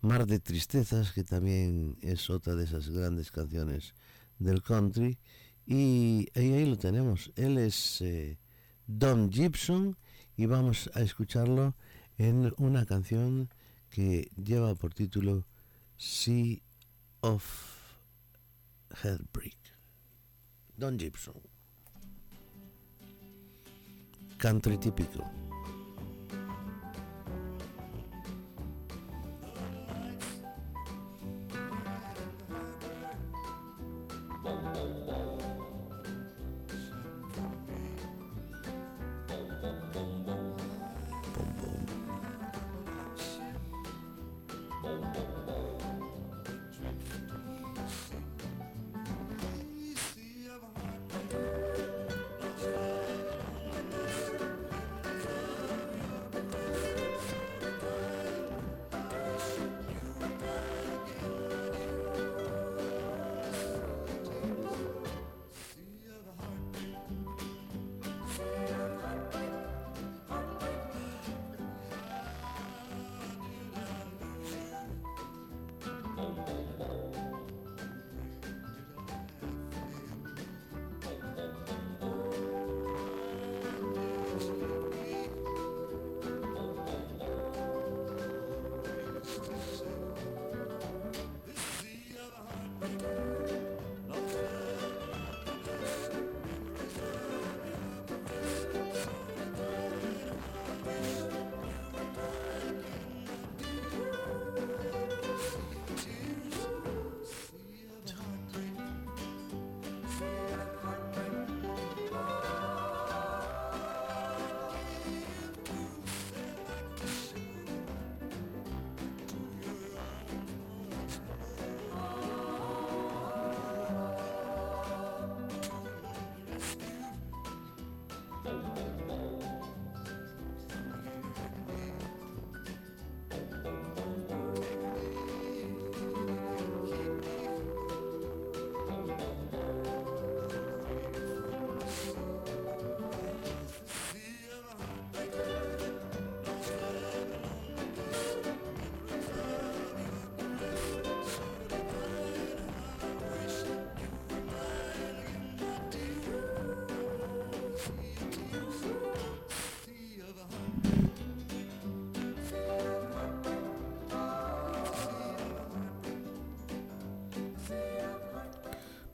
Mar 0.00 0.26
de 0.26 0.38
Tristezas, 0.38 1.12
que 1.12 1.24
también 1.24 1.98
es 2.00 2.30
otra 2.30 2.54
de 2.54 2.64
esas 2.64 2.88
grandes 2.88 3.30
canciones 3.30 3.94
del 4.38 4.62
country. 4.62 5.18
Y 5.66 6.28
ahí, 6.34 6.64
lo 6.64 6.78
tenemos. 6.78 7.32
Él 7.34 7.58
es 7.58 8.00
eh, 8.00 8.38
Don 8.86 9.32
Gibson 9.32 9.96
y 10.36 10.46
vamos 10.46 10.90
a 10.94 11.00
escucharlo 11.00 11.74
en 12.18 12.54
una 12.56 12.86
canción 12.86 13.50
que 13.90 14.30
lleva 14.36 14.74
por 14.76 14.94
título 14.94 15.44
Sea 15.96 16.58
of 17.20 17.44
Heartbreak. 19.02 19.56
Don 20.76 20.98
Gibson. 20.98 21.34
Country 24.38 24.78
típico. 24.78 25.45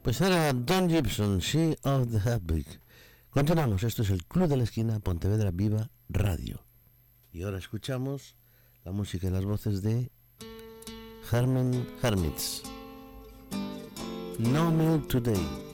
Pues 0.02 0.20
era 0.20 0.52
Don 0.52 0.90
Gibson, 0.90 1.38
She 1.38 1.78
of 1.84 2.10
the 2.10 2.18
Heartbreak. 2.18 2.66
Continuamos, 3.30 3.84
esto 3.84 4.02
es 4.02 4.10
el 4.10 4.24
Club 4.24 4.48
de 4.48 4.56
la 4.56 4.64
Esquina, 4.64 4.98
Pontevedra 4.98 5.52
Viva 5.52 5.90
Radio. 6.08 6.64
Y 7.30 7.42
ahora 7.42 7.58
escuchamos 7.58 8.34
la 8.84 8.90
música 8.90 9.28
y 9.28 9.30
las 9.30 9.44
voces 9.44 9.80
de 9.80 10.10
Herman 11.30 11.86
Hermits. 12.02 12.64
No 14.40 14.72
Milk 14.72 15.06
Today. 15.06 15.71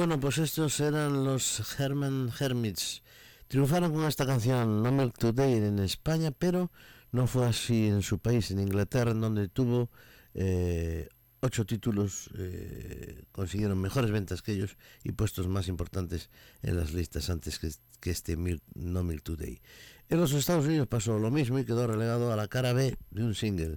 Bueno, 0.00 0.18
pues 0.18 0.38
estos 0.38 0.80
eran 0.80 1.24
los 1.24 1.78
Herman 1.78 2.32
Hermits. 2.40 3.02
Triunfaron 3.48 3.92
con 3.92 4.06
esta 4.06 4.24
canción 4.24 4.82
No 4.82 4.90
Milk 4.90 5.18
Today 5.18 5.52
en 5.52 5.78
España, 5.78 6.30
pero 6.30 6.72
no 7.12 7.26
fue 7.26 7.44
así 7.44 7.88
en 7.88 8.00
su 8.00 8.18
país, 8.18 8.50
en 8.50 8.60
Inglaterra, 8.60 9.12
donde 9.12 9.48
tuvo 9.48 9.90
eh, 10.32 11.06
ocho 11.40 11.66
títulos, 11.66 12.30
eh, 12.38 13.24
consiguieron 13.30 13.78
mejores 13.78 14.10
ventas 14.10 14.40
que 14.40 14.52
ellos 14.52 14.78
y 15.04 15.12
puestos 15.12 15.48
más 15.48 15.68
importantes 15.68 16.30
en 16.62 16.78
las 16.78 16.94
listas 16.94 17.28
antes 17.28 17.58
que, 17.58 18.10
este 18.10 18.38
No 18.74 19.04
Milk 19.04 19.22
Today. 19.22 19.60
En 20.08 20.18
los 20.18 20.32
Estados 20.32 20.64
Unidos 20.64 20.88
pasó 20.88 21.18
lo 21.18 21.30
mismo 21.30 21.58
y 21.58 21.66
quedó 21.66 21.86
relegado 21.86 22.32
a 22.32 22.36
la 22.36 22.48
cara 22.48 22.72
B 22.72 22.96
de 23.10 23.22
un 23.22 23.34
single. 23.34 23.76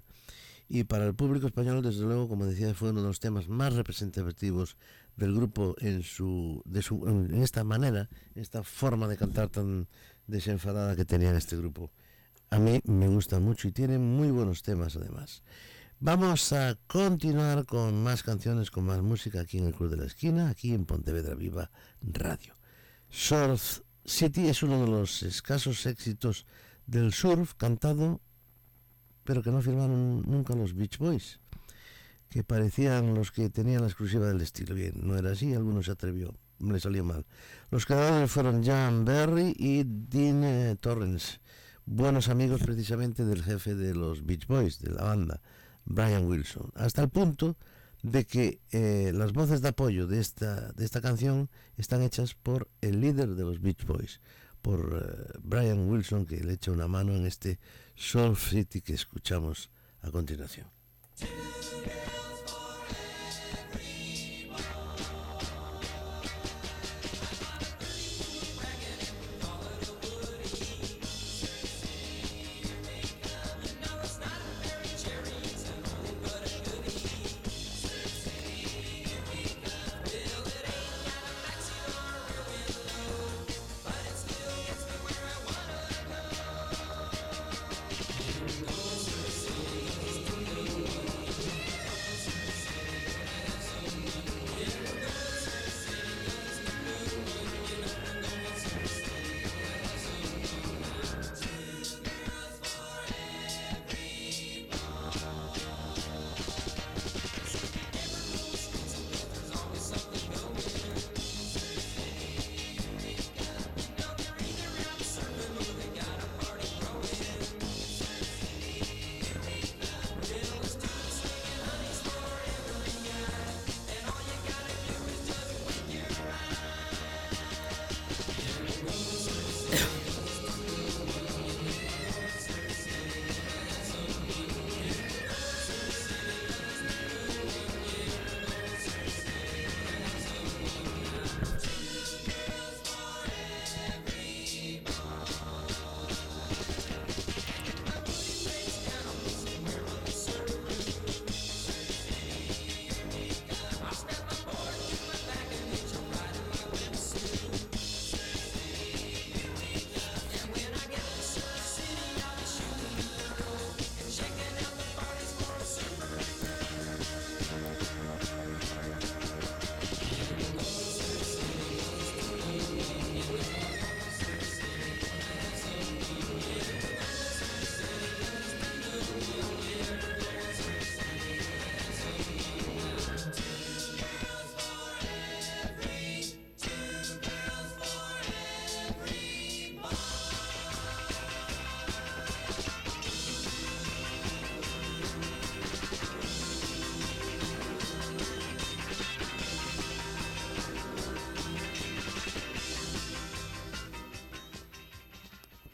Y 0.69 0.85
para 0.85 1.05
el 1.05 1.13
público 1.13 1.47
español, 1.47 1.83
desde 1.83 2.03
luego, 2.05 2.29
como 2.29 2.45
decía, 2.45 2.73
fue 2.73 2.91
uno 2.91 3.01
de 3.01 3.07
los 3.07 3.19
temas 3.19 3.49
más 3.49 3.73
representativos 3.73 4.77
del 5.15 5.33
grupo 5.33 5.75
en 5.79 6.03
su, 6.03 6.61
de 6.65 6.81
su, 6.81 7.07
en 7.07 7.43
esta 7.43 7.63
manera, 7.63 8.09
esta 8.35 8.63
forma 8.63 9.07
de 9.07 9.17
cantar 9.17 9.49
tan 9.49 9.87
desenfadada 10.27 10.95
que 10.95 11.05
tenía 11.05 11.35
este 11.37 11.57
grupo. 11.57 11.91
A 12.49 12.59
mí 12.59 12.79
me 12.85 13.07
gusta 13.07 13.39
mucho 13.39 13.67
y 13.67 13.71
tiene 13.71 13.97
muy 13.97 14.31
buenos 14.31 14.61
temas 14.61 14.95
además. 14.95 15.43
Vamos 15.99 16.51
a 16.51 16.77
continuar 16.87 17.65
con 17.65 18.03
más 18.03 18.23
canciones, 18.23 18.69
con 18.71 18.85
más 18.85 19.01
música 19.01 19.41
aquí 19.41 19.57
en 19.57 19.67
el 19.67 19.73
Club 19.73 19.89
de 19.89 19.97
la 19.97 20.05
Esquina, 20.05 20.49
aquí 20.49 20.73
en 20.73 20.85
Pontevedra 20.85 21.33
Viva 21.33 21.71
Radio. 22.01 22.53
Surf 23.09 23.79
City 24.05 24.49
es 24.49 24.63
uno 24.63 24.81
de 24.81 24.91
los 24.91 25.23
escasos 25.23 25.85
éxitos 25.85 26.45
del 26.85 27.13
surf 27.13 27.53
cantado, 27.53 28.19
pero 29.23 29.41
que 29.41 29.51
no 29.51 29.61
firmaron 29.61 30.23
nunca 30.23 30.55
los 30.55 30.73
Beach 30.73 30.97
Boys, 30.97 31.39
que 32.33 32.43
parecían 32.43 33.13
los 33.13 33.31
que 33.31 33.51
tenían 33.51 33.81
la 33.81 33.87
exclusiva 33.87 34.25
del 34.27 34.41
estilo. 34.41 34.73
Bien, 34.73 34.93
no 34.95 35.15
era 35.15 35.33
así, 35.33 35.53
algunos 35.53 35.85
se 35.85 35.91
atrevió, 35.91 36.33
le 36.59 36.79
salió 36.79 37.03
mal. 37.03 37.27
Los 37.69 37.85
ganadores 37.85 38.31
fueron 38.31 38.63
Jan 38.63 39.05
Berry 39.05 39.53
y 39.55 39.83
Dean 39.85 40.43
eh, 40.43 40.75
Torrance, 40.79 41.39
buenos 41.85 42.29
amigos 42.29 42.61
precisamente 42.63 43.23
del 43.23 43.43
jefe 43.43 43.75
de 43.75 43.93
los 43.93 44.25
Beach 44.25 44.47
Boys, 44.47 44.79
de 44.79 44.89
la 44.89 45.03
banda, 45.03 45.41
Brian 45.85 46.25
Wilson, 46.25 46.71
hasta 46.73 47.03
el 47.03 47.09
punto 47.09 47.55
de 48.01 48.25
que 48.25 48.61
eh, 48.71 49.11
las 49.13 49.31
voces 49.31 49.61
de 49.61 49.69
apoyo 49.69 50.07
de 50.07 50.19
esta, 50.19 50.71
de 50.71 50.85
esta 50.85 51.01
canción 51.01 51.51
están 51.77 52.01
hechas 52.01 52.33
por 52.33 52.67
el 52.81 52.99
líder 52.99 53.35
de 53.35 53.43
los 53.43 53.61
Beach 53.61 53.85
Boys, 53.85 54.21
por 54.63 55.03
eh, 55.05 55.37
Brian 55.43 55.87
Wilson, 55.87 56.25
que 56.25 56.43
le 56.43 56.53
echa 56.53 56.71
una 56.71 56.87
mano 56.87 57.13
en 57.15 57.27
este 57.27 57.59
Soul 57.93 58.35
City 58.35 58.81
que 58.81 58.95
escuchamos 58.95 59.69
a 60.01 60.09
continuación. 60.09 60.65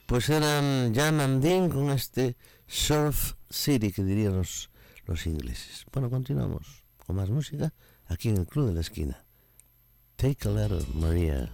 Pues 0.09 0.27
eran 0.31 0.91
Jan 0.95 1.21
and 1.21 1.43
Dean 1.43 1.69
con 1.69 1.91
este 1.91 2.35
Surf 2.65 3.35
City 3.47 3.91
que 3.91 4.03
dirían 4.03 4.35
los, 4.35 4.71
los 5.05 5.27
ingleses. 5.27 5.85
Bueno, 5.93 6.09
continuamos 6.09 6.83
con 7.05 7.17
más 7.17 7.29
música 7.29 7.75
aquí 8.07 8.29
en 8.29 8.37
el 8.37 8.47
Club 8.47 8.69
de 8.69 8.73
la 8.73 8.81
Esquina. 8.81 9.23
Take 10.15 10.49
a 10.49 10.51
letter, 10.51 10.83
Maria. 10.95 11.51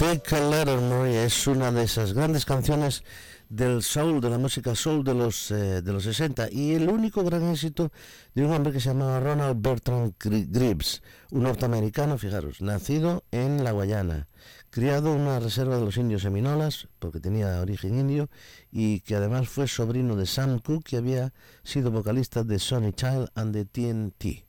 Take 0.00 0.34
a 0.34 0.40
Letter 0.48 0.80
Maria 0.80 1.24
es 1.24 1.46
una 1.46 1.70
de 1.70 1.82
esas 1.84 2.14
grandes 2.14 2.46
canciones 2.46 3.04
del 3.50 3.82
soul, 3.82 4.20
de 4.22 4.30
la 4.30 4.38
música 4.38 4.74
soul 4.74 5.04
de 5.04 5.12
los, 5.14 5.50
eh, 5.50 5.82
de 5.82 5.92
los 5.92 6.04
60 6.04 6.48
y 6.50 6.72
el 6.72 6.88
único 6.88 7.22
gran 7.22 7.42
éxito 7.50 7.92
de 8.34 8.44
un 8.46 8.52
hombre 8.52 8.72
que 8.72 8.80
se 8.80 8.88
llamaba 8.88 9.20
Ronald 9.20 9.60
Bertrand 9.60 10.14
Gri- 10.18 10.48
Gibbs, 10.50 11.02
un 11.32 11.42
norteamericano, 11.42 12.16
fijaros, 12.16 12.62
nacido 12.62 13.24
en 13.30 13.62
la 13.62 13.72
Guayana, 13.72 14.28
criado 14.70 15.14
en 15.14 15.20
una 15.22 15.38
reserva 15.38 15.76
de 15.78 15.84
los 15.84 15.96
indios 15.98 16.22
seminolas, 16.22 16.88
porque 16.98 17.20
tenía 17.20 17.60
origen 17.60 17.98
indio, 17.98 18.30
y 18.72 19.00
que 19.00 19.16
además 19.16 19.48
fue 19.48 19.68
sobrino 19.68 20.16
de 20.16 20.24
Sam 20.26 20.60
Cooke, 20.60 20.90
que 20.90 20.96
había 20.96 21.34
sido 21.62 21.90
vocalista 21.90 22.42
de 22.42 22.58
Sonny 22.58 22.92
Child 22.94 23.28
and 23.34 23.52
the 23.52 23.64
TNT. 23.66 24.44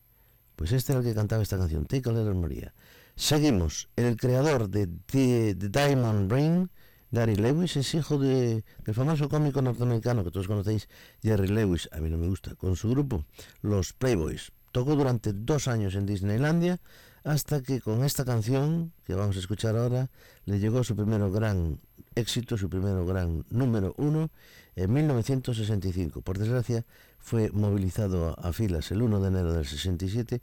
Pues 0.56 0.72
este 0.72 0.94
era 0.94 1.02
el 1.02 1.06
que 1.06 1.16
cantaba 1.16 1.42
esta 1.44 1.58
canción, 1.58 1.86
Take 1.88 2.10
a 2.10 2.14
Letter 2.14 2.36
Maria. 2.36 2.74
Seguimos. 3.16 3.90
El 3.96 4.18
creador 4.18 4.70
de 4.70 4.88
The, 4.88 5.56
Diamond 5.56 6.32
Ring, 6.32 6.68
Gary 7.12 7.36
Lewis, 7.36 7.76
es 7.78 7.94
hijo 7.94 8.18
de- 8.18 8.64
del 8.86 8.96
famoso 8.96 9.28
cómico 9.30 9.62
norteamericano 9.62 10.24
que 10.24 10.32
todos 10.32 10.48
conocéis, 10.48 10.88
Jerry 11.22 11.48
Lewis, 11.50 11.90
a 11.92 12.00
mí 12.00 12.10
no 12.10 12.18
me 12.18 12.28
gusta, 12.28 12.56
con 12.56 12.76
su 12.76 12.90
grupo, 12.90 13.26
los 13.62 13.94
Playboys. 13.94 14.52
Tocó 14.72 14.96
durante 14.96 15.34
dos 15.34 15.68
años 15.68 15.96
en 15.96 16.06
Disneylandia 16.06 16.80
hasta 17.24 17.62
que 17.62 17.82
con 17.82 18.04
esta 18.04 18.24
canción 18.26 18.94
que 19.06 19.14
vamos 19.14 19.36
a 19.36 19.40
escuchar 19.40 19.76
ahora 19.76 20.10
le 20.46 20.60
llegó 20.60 20.84
su 20.84 20.96
primer 20.96 21.30
gran 21.30 21.80
éxito, 22.16 22.58
su 22.58 22.70
primer 22.70 23.06
gran 23.06 23.46
número 23.50 23.94
uno 23.98 24.32
en 24.78 24.92
1965. 24.94 26.22
Por 26.22 26.38
desgracia 26.40 26.86
fue 27.20 27.52
movilizado 27.52 28.40
a 28.40 28.54
filas 28.54 28.90
el 28.92 29.02
1 29.02 29.20
de 29.20 29.28
enero 29.28 29.54
del 29.54 29.66
67 29.68 30.42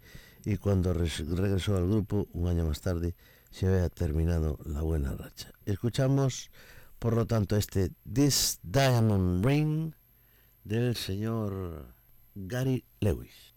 y 0.49 0.57
cuando 0.57 0.94
res- 0.94 1.28
regresó 1.28 1.76
al 1.76 1.86
grupo 1.86 2.26
un 2.32 2.49
año 2.49 2.64
más 2.66 2.80
tarde 2.80 3.14
se 3.51 3.66
había 3.66 3.88
terminado 3.90 4.59
la 4.64 4.80
buena 4.82 5.12
racha. 5.14 5.53
Escuchamos 5.66 6.51
por 6.99 7.14
lo 7.14 7.26
tanto 7.26 7.57
este 7.57 7.90
This 8.11 8.59
Diamond 8.62 9.44
Ring 9.44 9.92
del 10.64 10.96
señor 10.96 11.94
Gary 12.34 12.84
Lewis. 13.01 13.55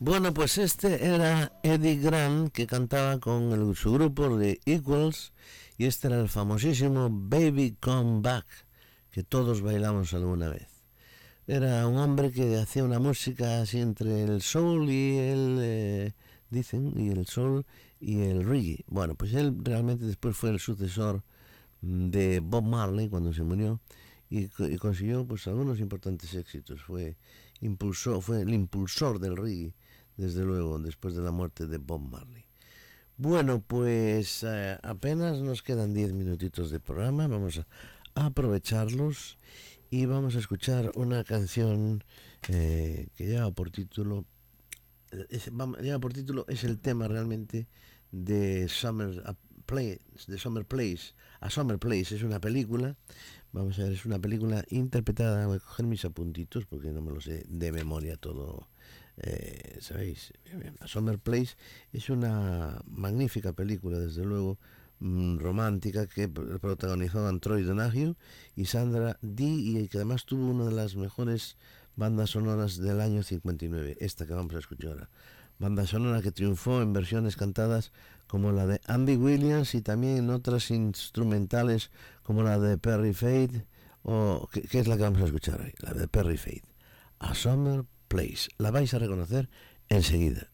Bueno, 0.00 0.32
pues 0.32 0.58
este 0.58 1.04
era 1.06 1.52
Eddie 1.62 1.96
Grant 1.96 2.52
que 2.52 2.66
cantaba 2.66 3.18
con 3.18 3.52
el- 3.52 3.74
su 3.76 3.92
grupo 3.92 4.36
de 4.36 4.60
Equals 4.64 5.32
y 5.76 5.86
este 5.86 6.06
era 6.08 6.20
el 6.20 6.28
famosísimo 6.28 7.08
Baby 7.10 7.76
Come 7.80 8.20
Back 8.20 8.46
que 9.10 9.22
todos 9.24 9.60
bailamos 9.62 10.14
alguna 10.14 10.48
vez. 10.48 10.68
Era 11.46 11.86
un 11.88 11.98
hombre 11.98 12.32
que 12.32 12.56
hacía 12.58 12.84
una 12.84 12.98
música 13.00 13.62
así 13.62 13.80
entre 13.80 14.24
el 14.24 14.42
soul 14.42 14.90
y 14.90 15.18
el, 15.18 15.58
eh, 15.60 16.12
dicen, 16.50 16.92
y 16.96 17.10
el 17.10 17.26
soul 17.26 17.64
y 18.00 18.20
el 18.22 18.44
reggae. 18.44 18.84
Bueno, 18.88 19.14
pues 19.16 19.34
él 19.34 19.56
realmente 19.64 20.04
después 20.06 20.36
fue 20.36 20.50
el 20.50 20.60
sucesor 20.60 21.22
mm, 21.82 22.10
de 22.10 22.40
Bob 22.40 22.64
Marley 22.64 23.08
cuando 23.08 23.32
se 23.32 23.42
murió 23.42 23.80
y, 24.30 24.48
y 24.64 24.76
consiguió 24.78 25.26
pues 25.26 25.46
algunos 25.46 25.80
importantes 25.80 26.34
éxitos. 26.34 26.82
Fue 26.82 27.16
impulsor, 27.60 28.22
fue 28.22 28.42
el 28.42 28.52
impulsor 28.54 29.18
del 29.20 29.36
reggae, 29.36 29.74
desde 30.18 30.44
luego, 30.44 30.78
después 30.78 31.14
de 31.14 31.22
la 31.22 31.30
muerte 31.30 31.66
de 31.66 31.78
Bob 31.78 32.02
Marley. 32.02 32.44
Bueno, 33.16 33.60
pues 33.66 34.44
eh, 34.46 34.78
apenas 34.82 35.40
nos 35.40 35.62
quedan 35.62 35.94
10 35.94 36.12
minutitos 36.12 36.70
de 36.70 36.78
programa, 36.78 37.26
vamos 37.26 37.58
a 38.14 38.26
aprovecharlos 38.26 39.38
y 39.90 40.04
vamos 40.04 40.36
a 40.36 40.38
escuchar 40.38 40.92
una 40.94 41.24
canción 41.24 42.04
eh, 42.48 43.08
que 43.16 43.26
lleva 43.26 43.50
por 43.50 43.70
título 43.70 44.26
eh, 45.10 45.26
es, 45.30 45.50
por 46.00 46.12
título 46.12 46.44
es 46.48 46.64
el 46.64 46.78
tema 46.78 47.08
realmente 47.08 47.66
de 48.10 48.68
Summer 48.68 49.22
a 49.26 49.34
Play, 49.66 49.98
de 50.26 50.38
Summer 50.38 50.64
Place. 50.64 51.14
A 51.40 51.50
Summer 51.50 51.78
Place 51.78 52.14
es 52.14 52.22
una 52.22 52.40
película, 52.40 52.96
vamos 53.52 53.78
a 53.78 53.82
ver, 53.82 53.92
es 53.92 54.06
una 54.06 54.18
película 54.18 54.64
interpretada, 54.70 55.46
voy 55.46 55.56
a 55.56 55.60
coger 55.60 55.86
mis 55.86 56.04
apuntitos 56.04 56.66
porque 56.66 56.90
no 56.90 57.02
me 57.02 57.12
lo 57.12 57.20
sé 57.20 57.44
de 57.48 57.72
memoria 57.72 58.16
todo, 58.16 58.68
eh, 59.22 59.78
¿sabéis? 59.80 60.32
A 60.80 60.86
Summer 60.86 61.18
Place 61.18 61.56
es 61.92 62.10
una 62.10 62.80
magnífica 62.86 63.52
película, 63.52 63.98
desde 63.98 64.24
luego, 64.24 64.58
mm, 65.00 65.38
romántica 65.38 66.06
que 66.06 66.28
pr- 66.32 66.58
protagonizó 66.60 67.26
a 67.26 67.38
Troy 67.38 67.62
Donahue 67.62 68.14
y 68.56 68.64
Sandra 68.66 69.18
Dee 69.22 69.78
y 69.80 69.88
que 69.88 69.98
además 69.98 70.24
tuvo 70.24 70.48
una 70.50 70.64
de 70.66 70.72
las 70.72 70.96
mejores 70.96 71.56
bandas 71.96 72.30
sonoras 72.30 72.78
del 72.78 73.00
año 73.00 73.22
59, 73.22 73.96
esta 74.00 74.26
que 74.26 74.34
vamos 74.34 74.54
a 74.54 74.58
escuchar 74.58 74.90
ahora. 74.92 75.10
Banda 75.58 75.86
sonora 75.88 76.22
que 76.22 76.30
triunfó 76.30 76.80
en 76.82 76.92
versiones 76.92 77.34
cantadas 77.34 77.90
como 78.28 78.52
la 78.52 78.66
de 78.66 78.80
Andy 78.86 79.16
Williams 79.16 79.74
y 79.74 79.82
también 79.82 80.18
en 80.18 80.30
otras 80.30 80.70
instrumentales 80.70 81.90
como 82.22 82.44
la 82.44 82.60
de 82.60 82.78
Perry 82.78 83.12
Fade 83.12 83.66
o 84.04 84.48
que 84.52 84.78
es 84.78 84.86
la 84.86 84.96
que 84.96 85.02
vamos 85.02 85.20
a 85.22 85.24
escuchar 85.24 85.60
hoy, 85.60 85.72
la 85.80 85.94
de 85.94 86.06
Perry 86.06 86.36
Fade. 86.36 86.62
A 87.18 87.34
Summer 87.34 87.84
Place. 88.08 88.48
La 88.58 88.70
vais 88.70 88.92
a 88.94 88.98
reconocer 88.98 89.48
enseguida. 89.88 90.50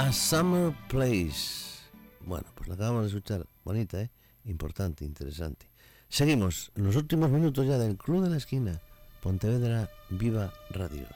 A 0.00 0.10
Summer 0.14 0.72
Place. 0.88 1.78
Bueno, 2.24 2.46
pues 2.54 2.70
la 2.70 2.74
acabamos 2.74 3.02
de 3.02 3.08
escuchar. 3.08 3.46
Bonita, 3.64 4.00
¿eh? 4.00 4.10
Importante, 4.46 5.04
interesante. 5.04 5.66
Seguimos 6.08 6.72
en 6.74 6.84
los 6.84 6.96
últimos 6.96 7.28
minutos 7.28 7.66
ya 7.66 7.76
del 7.76 7.98
Club 7.98 8.22
de 8.22 8.30
la 8.30 8.38
Esquina. 8.38 8.80
Pontevedra 9.22 9.90
Viva 10.08 10.54
Radio. 10.70 11.06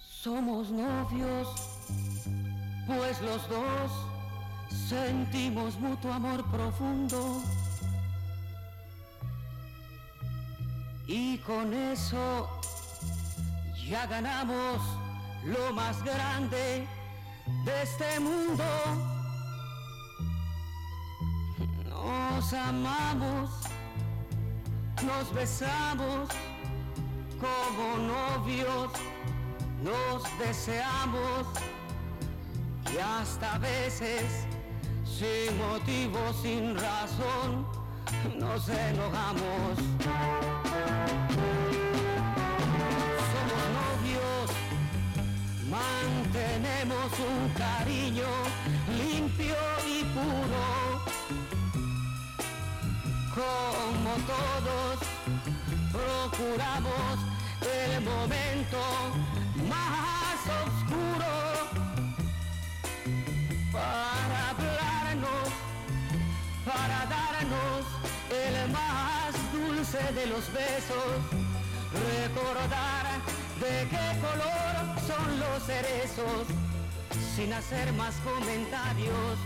Somos 0.00 0.70
novios, 0.70 1.48
pues 2.86 3.20
los 3.20 3.48
dos 3.50 4.11
sentimos 4.92 5.78
mutuo 5.80 6.12
amor 6.12 6.44
profundo. 6.50 7.42
Y 11.06 11.38
con 11.38 11.72
eso 11.72 12.48
ya 13.88 14.06
ganamos 14.06 14.78
lo 15.44 15.72
más 15.72 16.02
grande 16.02 16.86
de 17.64 17.82
este 17.82 18.20
mundo. 18.20 18.64
Nos 21.88 22.52
amamos, 22.52 23.50
nos 25.08 25.32
besamos 25.32 26.28
como 27.40 27.84
novios 28.14 28.90
nos 29.82 30.22
deseamos 30.38 31.46
y 32.94 32.98
hasta 32.98 33.58
veces 33.58 34.46
sin 35.18 35.58
motivo, 35.58 36.18
sin 36.42 36.74
razón, 36.76 37.66
nos 38.38 38.68
enojamos. 38.68 39.78
Somos 43.32 43.64
novios, 43.78 44.48
mantenemos 45.68 47.12
un 47.30 47.48
cariño 47.50 48.30
limpio 48.98 49.56
y 49.86 50.04
puro. 50.14 50.66
Como 53.34 54.12
todos 54.32 54.94
procuramos 55.92 57.14
el 57.60 58.00
momento 58.02 58.78
más 59.68 60.11
el 68.30 68.70
más 68.70 69.32
dulce 69.52 69.98
de 70.14 70.26
los 70.26 70.52
besos, 70.52 71.18
recordar 71.92 73.04
de 73.60 73.88
qué 73.88 74.06
color 74.20 74.74
son 75.06 75.40
los 75.40 75.62
cerezos, 75.64 76.46
sin 77.36 77.52
hacer 77.52 77.92
más 77.94 78.14
comentarios, 78.24 79.38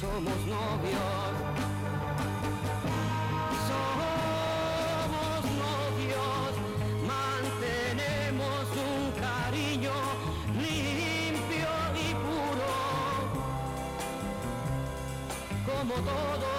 somos 0.00 0.38
novios. 0.46 1.32
Somos 3.68 5.40
novios, 5.64 6.50
mantenemos 7.06 8.64
un 8.92 9.12
cariño 9.20 9.96
limpio 10.54 11.72
y 11.94 12.14
puro. 12.24 12.72
Como 15.66 15.94
todos 15.94 16.53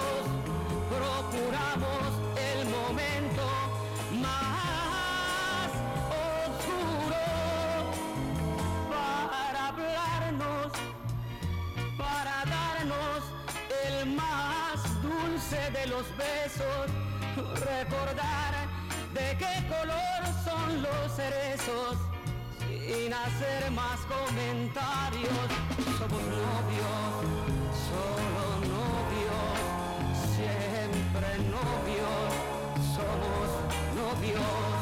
de 15.50 15.86
los 15.86 16.04
besos, 16.16 16.90
recordar 17.64 18.52
de 19.14 19.36
qué 19.38 19.64
color 19.68 20.22
son 20.44 20.82
los 20.82 21.12
cerezos, 21.14 21.96
sin 22.58 23.14
hacer 23.14 23.70
más 23.70 24.00
comentarios, 24.06 25.46
somos 25.98 26.22
novios, 26.22 27.22
solo 27.86 28.58
novios, 28.74 30.18
siempre 30.34 31.38
novios, 31.48 32.32
somos 32.96 33.46
novios. 33.94 34.75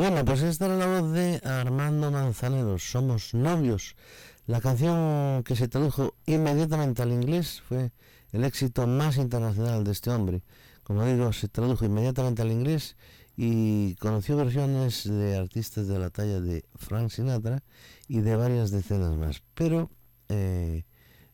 Bueno, 0.00 0.24
pues 0.24 0.40
esta 0.40 0.64
era 0.64 0.76
la 0.76 0.86
voz 0.86 1.12
de 1.12 1.42
Armando 1.44 2.10
Manzanero, 2.10 2.78
Somos 2.78 3.34
novios. 3.34 3.96
La 4.46 4.62
canción 4.62 5.42
que 5.44 5.54
se 5.56 5.68
tradujo 5.68 6.14
inmediatamente 6.24 7.02
al 7.02 7.12
inglés 7.12 7.60
fue 7.68 7.92
el 8.32 8.44
éxito 8.44 8.86
más 8.86 9.18
internacional 9.18 9.84
de 9.84 9.92
este 9.92 10.08
hombre. 10.08 10.42
Como 10.84 11.04
digo, 11.04 11.34
se 11.34 11.48
tradujo 11.48 11.84
inmediatamente 11.84 12.40
al 12.40 12.50
inglés 12.50 12.96
y 13.36 13.94
conoció 13.96 14.38
versiones 14.38 15.04
de 15.04 15.36
artistas 15.36 15.86
de 15.86 15.98
la 15.98 16.08
talla 16.08 16.40
de 16.40 16.64
Frank 16.76 17.10
Sinatra 17.10 17.62
y 18.08 18.20
de 18.20 18.36
varias 18.36 18.70
decenas 18.70 19.14
más. 19.18 19.42
Pero 19.52 19.90
eh, 20.30 20.86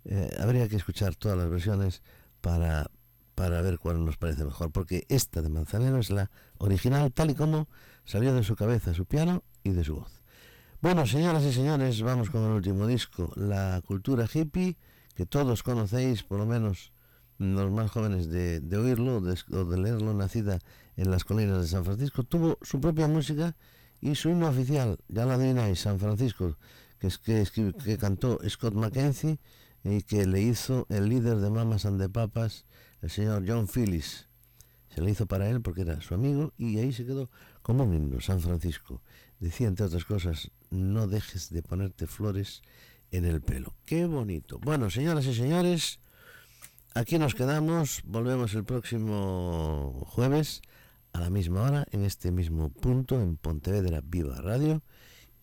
eh, 0.07 0.37
habría 0.41 0.69
que 0.69 0.75
escuchar 0.75 1.15
todas 1.15 1.39
las 1.39 1.49
versiones 1.49 2.03
para, 2.41 2.91
para 3.37 3.63
ver 3.63 3.79
cuál 3.79 4.05
nos 4.05 4.17
parece 4.17 4.45
mejor, 4.45 4.73
porque 4.73 5.07
esta 5.09 5.41
de 5.41 5.51
Manzanero 5.51 6.01
es 6.01 6.11
la 6.11 6.33
original 6.59 7.13
tal 7.13 7.31
y 7.31 7.37
como 7.37 7.69
salió 8.07 8.35
de 8.35 8.43
su 8.43 8.57
cabeza, 8.57 8.95
su 8.95 9.05
piano 9.05 9.43
y 9.63 9.71
de 9.71 9.85
su 9.85 9.97
voz. 9.97 10.23
Bueno, 10.81 11.07
señoras 11.07 11.45
y 11.45 11.53
señores, 11.53 12.01
vamos 12.03 12.31
con 12.31 12.45
el 12.45 12.53
último 12.53 12.87
disco, 12.87 13.33
La 13.37 13.83
Cultura 13.85 14.27
Hippie, 14.33 14.77
que 15.15 15.27
todos 15.27 15.63
conocéis, 15.63 16.23
por 16.23 16.39
lo 16.39 16.47
menos 16.47 16.93
los 17.39 17.71
más 17.71 17.91
jóvenes 17.91 18.29
de, 18.29 18.61
de 18.61 18.77
oírlo 18.77 19.17
o 19.17 19.21
de 19.65 19.79
leerlo, 19.79 20.15
nacida 20.15 20.59
en 20.97 21.11
las 21.11 21.25
colinas 21.25 21.61
de 21.61 21.69
San 21.69 21.85
Francisco, 21.85 22.23
tuvo 22.23 22.59
su 22.63 22.81
propia 22.81 23.09
música 23.09 23.57
y 24.01 24.15
su 24.15 24.31
himno 24.31 24.49
oficial, 24.49 24.99
ya 25.09 25.27
la 25.27 25.35
adivináis, 25.35 25.81
San 25.81 25.99
Francisco, 25.99 26.57
que, 26.99 27.09
es, 27.09 27.19
que, 27.19 27.73
que 27.73 27.99
cantó 27.99 28.39
Scott 28.49 28.75
Mackenzie 28.75 29.39
y 29.85 30.03
que 30.03 30.27
le 30.27 30.41
hizo 30.41 30.87
el 30.89 31.09
líder 31.09 31.39
de 31.39 31.51
Mamas 31.51 31.87
and 31.87 32.01
the 32.01 32.09
Papas, 32.09 32.65
el 33.03 33.11
señor 33.11 33.45
John 33.47 33.69
Phillips. 33.69 34.26
Se 34.97 35.03
le 35.03 35.11
hizo 35.11 35.27
para 35.27 35.51
él 35.51 35.61
porque 35.61 35.83
era 35.83 36.01
su 36.01 36.15
amigo 36.15 36.55
y 36.57 36.79
ahí 36.79 36.91
se 36.91 37.05
quedó 37.05 37.29
como 37.61 37.85
un 37.85 37.93
himno, 37.93 38.19
San 38.23 38.41
Francisco. 38.41 39.03
Decía, 39.39 39.69
entre 39.69 39.85
otras 39.85 40.07
cosas, 40.07 40.51
no 40.71 41.07
dejes 41.07 41.51
de 41.51 41.63
ponerte 41.63 42.07
flores 42.07 42.63
en 43.11 43.27
el 43.27 43.43
pelo. 43.43 43.75
Qué 43.85 44.07
bonito. 44.07 44.59
Bueno, 44.59 44.89
señoras 44.89 45.27
y 45.27 45.35
señores, 45.35 46.01
aquí 46.95 47.19
nos 47.19 47.35
quedamos. 47.35 48.01
Volvemos 48.07 48.55
el 48.55 48.65
próximo 48.65 50.03
jueves 50.07 50.63
a 51.13 51.21
la 51.21 51.29
misma 51.29 51.65
hora, 51.65 51.87
en 51.91 52.03
este 52.03 52.33
mismo 52.33 52.71
punto, 52.71 53.21
en 53.21 53.37
Pontevedra 53.37 54.01
Viva 54.03 54.41
Radio. 54.41 54.83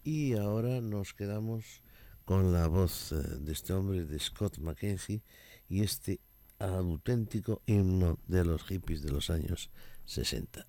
Y 0.04 0.34
ahora 0.34 0.82
nos 0.82 1.14
quedamos 1.14 1.84
con 2.26 2.54
la 2.54 2.66
voz 2.66 3.12
eh, 3.12 3.18
de 3.18 3.52
este 3.52 3.74
hombre, 3.74 4.04
de 4.04 4.18
Scott 4.18 4.58
Mackenzie, 4.58 5.22
y 5.70 5.84
este 5.84 6.22
auténtico 6.64 7.62
himno 7.66 8.20
de 8.28 8.46
los 8.46 8.64
hippies 8.64 9.02
de 9.02 9.12
los 9.12 9.30
años 9.30 9.70
60. 10.06 10.68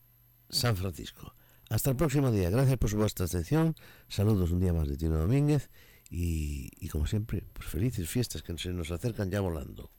San 0.49 0.77
Francisco. 0.77 1.35
Hasta 1.71 1.91
el 1.91 1.97
próximo 1.97 2.31
día. 2.31 2.51
Gracias 2.51 2.79
por 2.79 2.91
su 2.91 2.97
vuestra 2.97 3.27
atención. 3.27 3.75
Saludos 4.09 4.51
un 4.51 4.61
día 4.61 4.73
más 4.73 4.89
de 4.89 4.97
Tino 4.97 5.19
Domínguez. 5.19 5.71
Y, 6.11 6.71
y 6.79 6.89
como 6.89 7.07
siempre, 7.07 7.45
pues 7.53 7.69
felices 7.69 8.09
fiestas 8.09 8.43
que 8.43 8.57
se 8.59 8.73
nos 8.73 8.91
acercan 8.91 9.31
ya 9.31 9.41
volando. 9.41 9.91